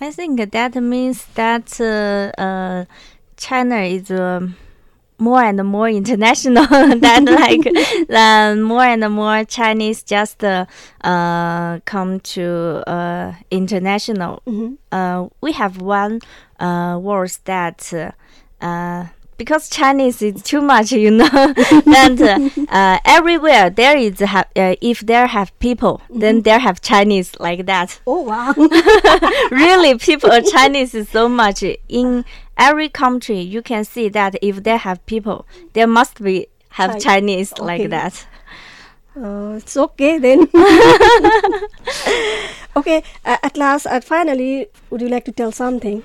I 0.00 0.10
think 0.10 0.50
that 0.52 0.74
means 0.76 1.26
that 1.34 1.78
uh, 1.78 2.40
uh, 2.40 2.84
China 3.36 3.76
is 3.82 4.10
uh, 4.10 4.48
more 5.20 5.42
and 5.42 5.62
more 5.64 5.88
international. 5.88 6.66
that 6.70 7.22
like 7.40 8.10
uh, 8.10 8.54
more 8.56 8.84
and 8.84 9.12
more 9.12 9.44
Chinese 9.44 10.02
just 10.02 10.42
uh, 10.42 10.66
uh, 11.02 11.78
come 11.84 12.20
to 12.20 12.82
uh, 12.86 13.34
international. 13.50 14.42
Uh, 14.90 15.28
we 15.40 15.52
have 15.52 15.80
one 15.80 16.20
uh, 16.58 16.98
word 17.00 17.32
that. 17.44 17.92
Uh, 17.92 18.10
uh, 18.64 19.06
because 19.36 19.70
Chinese 19.70 20.20
is 20.20 20.42
too 20.42 20.60
much, 20.60 20.92
you 20.92 21.10
know, 21.10 21.30
and 21.96 22.20
uh, 22.20 22.50
uh, 22.68 22.98
everywhere 23.06 23.70
there 23.70 23.96
is 23.96 24.18
have 24.20 24.46
uh, 24.54 24.76
if 24.82 25.00
there 25.00 25.26
have 25.26 25.58
people, 25.60 26.02
then 26.10 26.42
there 26.42 26.58
have 26.58 26.82
Chinese 26.82 27.32
like 27.40 27.64
that 27.64 27.98
oh 28.06 28.20
wow 28.20 28.52
really 29.50 29.96
people 29.96 30.30
Chinese 30.52 30.94
is 30.94 31.08
so 31.08 31.28
much 31.28 31.64
in 31.88 32.24
every 32.60 32.88
country 32.88 33.40
you 33.40 33.62
can 33.62 33.84
see 33.84 34.08
that 34.08 34.36
if 34.42 34.62
they 34.62 34.76
have 34.76 35.04
people 35.06 35.46
there 35.72 35.86
must 35.86 36.22
be 36.22 36.46
have 36.68 36.92
Chi- 36.92 36.98
Chinese 37.00 37.52
Okay. 37.52 37.64
like 37.64 37.90
that. 37.90 38.26
Uh, 39.16 39.54
it's 39.58 39.76
okay 39.76 40.18
then. 40.18 40.48
Okay 42.76 43.02
uh, 43.24 43.36
at 43.42 43.56
last 43.56 43.86
uh, 43.86 44.00
finally 44.00 44.68
would 44.90 45.00
you 45.00 45.08
like 45.08 45.24
to 45.24 45.32
tell 45.32 45.50
something? 45.52 46.02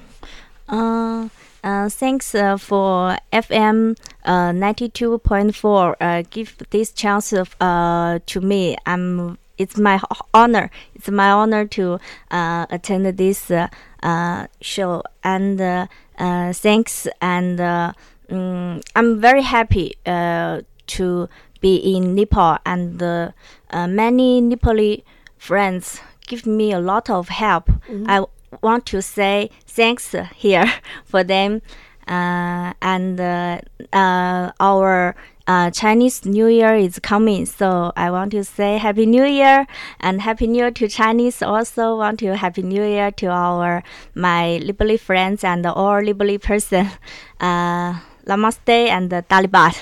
Uh, 0.68 1.30
uh, 1.64 1.90
thanks 1.90 2.34
uh, 2.34 2.58
for 2.58 3.18
FM 3.32 3.96
uh, 4.26 4.50
92.4 4.52 5.96
uh, 6.02 6.24
give 6.32 6.58
this 6.72 6.92
chance 6.92 7.34
of, 7.34 7.56
uh, 7.62 8.20
to 8.26 8.42
me. 8.42 8.76
I'm 8.86 9.38
it's 9.58 9.78
my 9.78 10.00
honor 10.34 10.70
it's 10.94 11.10
my 11.10 11.30
honor 11.32 11.66
to 11.66 12.00
uh, 12.32 12.66
attend 12.70 13.06
this 13.18 13.52
uh, 13.52 13.68
uh, 14.06 14.48
show. 14.62 15.04
And 15.24 15.60
uh, 15.60 15.88
uh, 16.18 16.54
thanks. 16.54 17.08
And 17.22 17.60
uh, 17.60 17.94
mm, 18.30 18.82
I'm 18.96 19.20
very 19.20 19.42
happy 19.42 19.96
uh, 20.06 20.62
to 20.88 21.28
be 21.60 21.76
in 21.76 22.16
Nepal. 22.16 22.60
And 22.66 23.02
uh, 23.02 23.32
uh, 23.72 23.88
many 23.88 24.42
Nepali 24.42 25.04
friends 25.38 26.00
give 26.28 26.46
me 26.46 26.72
a 26.72 26.80
lot 26.80 27.10
of 27.10 27.30
help. 27.30 27.70
I 28.08 28.26
want 28.62 28.86
to 28.88 29.02
say 29.02 29.50
thanks 29.66 30.16
here 30.36 30.72
for 31.06 31.24
them. 31.24 31.62
Uh, 32.08 32.74
and 32.84 33.20
uh, 33.20 33.60
uh, 33.92 34.52
our 34.60 35.16
uh, 35.48 35.70
Chinese 35.72 36.26
New 36.26 36.48
Year 36.48 36.76
is 36.76 37.00
coming, 37.00 37.46
so 37.46 37.92
I 37.96 38.10
want 38.12 38.32
to 38.32 38.44
say 38.44 38.78
Happy 38.78 39.06
New 39.06 39.26
Year 39.26 39.68
and 40.00 40.22
Happy 40.22 40.48
New 40.48 40.58
Year 40.58 40.72
to 40.72 40.88
Chinese. 40.88 41.42
Also 41.42 41.98
want 41.98 42.20
to 42.20 42.36
Happy 42.36 42.62
New 42.62 42.84
Year 42.84 43.12
to 43.12 43.28
our 43.28 43.84
my 44.16 44.60
Libali 44.64 45.00
friends 45.00 45.44
and 45.44 45.66
all 45.66 46.02
Libali 46.02 46.42
person. 46.42 46.90
Uh, 47.38 48.00
Namaste 48.26 48.88
and 48.88 49.12
Taliban. 49.12 49.76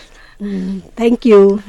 Thank 0.96 1.24
you. 1.24 1.62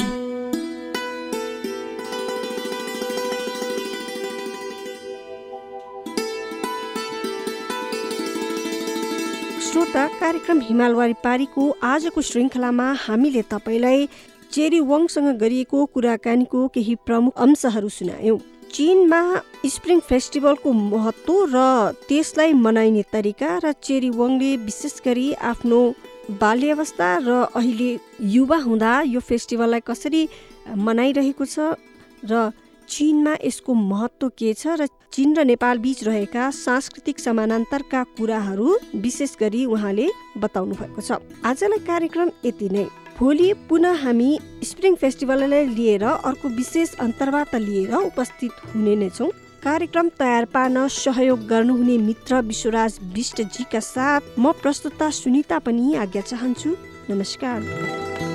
कार्यक्रम 10.45 10.67
हिमालवारी 10.69 11.15
पारीको 11.25 11.63
आजको 11.83 12.21
श्रृङ्खलामा 12.21 12.87
हामीले 13.01 13.43
तपाईँलाई 13.49 14.09
cherry 14.53 14.81
वङसँग 14.83 15.29
गरिएको 15.41 15.79
कुराकानीको 15.89 16.61
केही 16.69 16.95
प्रमुख 17.01 17.33
अंशहरू 17.41 17.89
सुनायौँ। 17.89 18.39
चीनमा 18.69 19.21
spring 19.67 20.01
फेस्टिभलको 20.05 20.73
महत्त्व 20.75 21.37
र 21.49 21.57
त्यसलाई 22.05 22.53
मनाइने 22.61 23.05
तरिका 23.09 23.51
र 23.65 23.73
चेरी 23.81 24.11
वङले 24.13 24.51
विशेष 24.69 25.01
गरी 25.01 25.33
आफ्नो 25.49 25.81
बाल्यावस्था 26.37 27.09
र 27.25 27.31
अहिले 27.57 27.91
युवा 28.37 28.59
हुँदा 28.69 28.93
यो 29.09 29.21
फेस्टिभललाई 29.23 29.81
कसरी 29.89 30.23
मनाइरहेको 30.77 31.45
छ 31.47 31.73
र 32.23 32.53
चीनमा 32.89 33.35
यसको 33.45 33.75
महत्त्व 33.75 34.29
के 34.39 34.53
छ 34.55 34.77
र 34.81 34.87
चीन 35.13 35.37
र 35.37 35.45
नेपाल 35.45 35.79
बीच 35.79 36.03
रहेका 36.05 36.51
सांस्कृतिक 36.51 37.19
समानान्तरका 37.21 38.03
कुराहरू 38.17 38.77
विशेष 38.97 39.37
गरी 39.41 39.65
उहाँले 39.67 40.09
बताउनु 40.39 40.75
भएको 40.75 41.01
छ। 41.01 41.19
आजलाई 41.45 41.79
कार्यक्रम 41.87 42.31
यति 42.45 42.69
नै। 42.69 42.85
भोलि 43.19 43.53
पुनः 43.69 44.03
हामी 44.03 44.31
स्प्रिङ 44.65 44.95
फेस्टिभललाई 44.97 45.67
लिएर 45.69 46.05
अर्को 46.05 46.49
विशेष 46.51 46.95
अन्तर्वार्ता 47.01 47.59
लिएर 47.59 47.95
उपस्थित 47.95 48.53
हुने 48.75 48.97
नै 48.97 49.11
छौँ। 49.11 49.31
कार्यक्रम 49.63 50.09
तयार 50.19 50.45
पार्न 50.51 50.87
सहयोग 50.91 51.47
गर्नुहुने 51.47 51.97
मित्र 51.99 52.43
विश्वराज 52.43 52.99
विष्टजीका 53.15 53.81
साथ 53.81 54.39
म 54.39 54.53
प्रस्तुता 54.63 55.11
सुनिता 55.15 55.59
पनि 55.59 55.95
आज्ञा 55.95 56.23
चाहन्छु। 56.23 56.77
नमस्कार। 57.11 58.34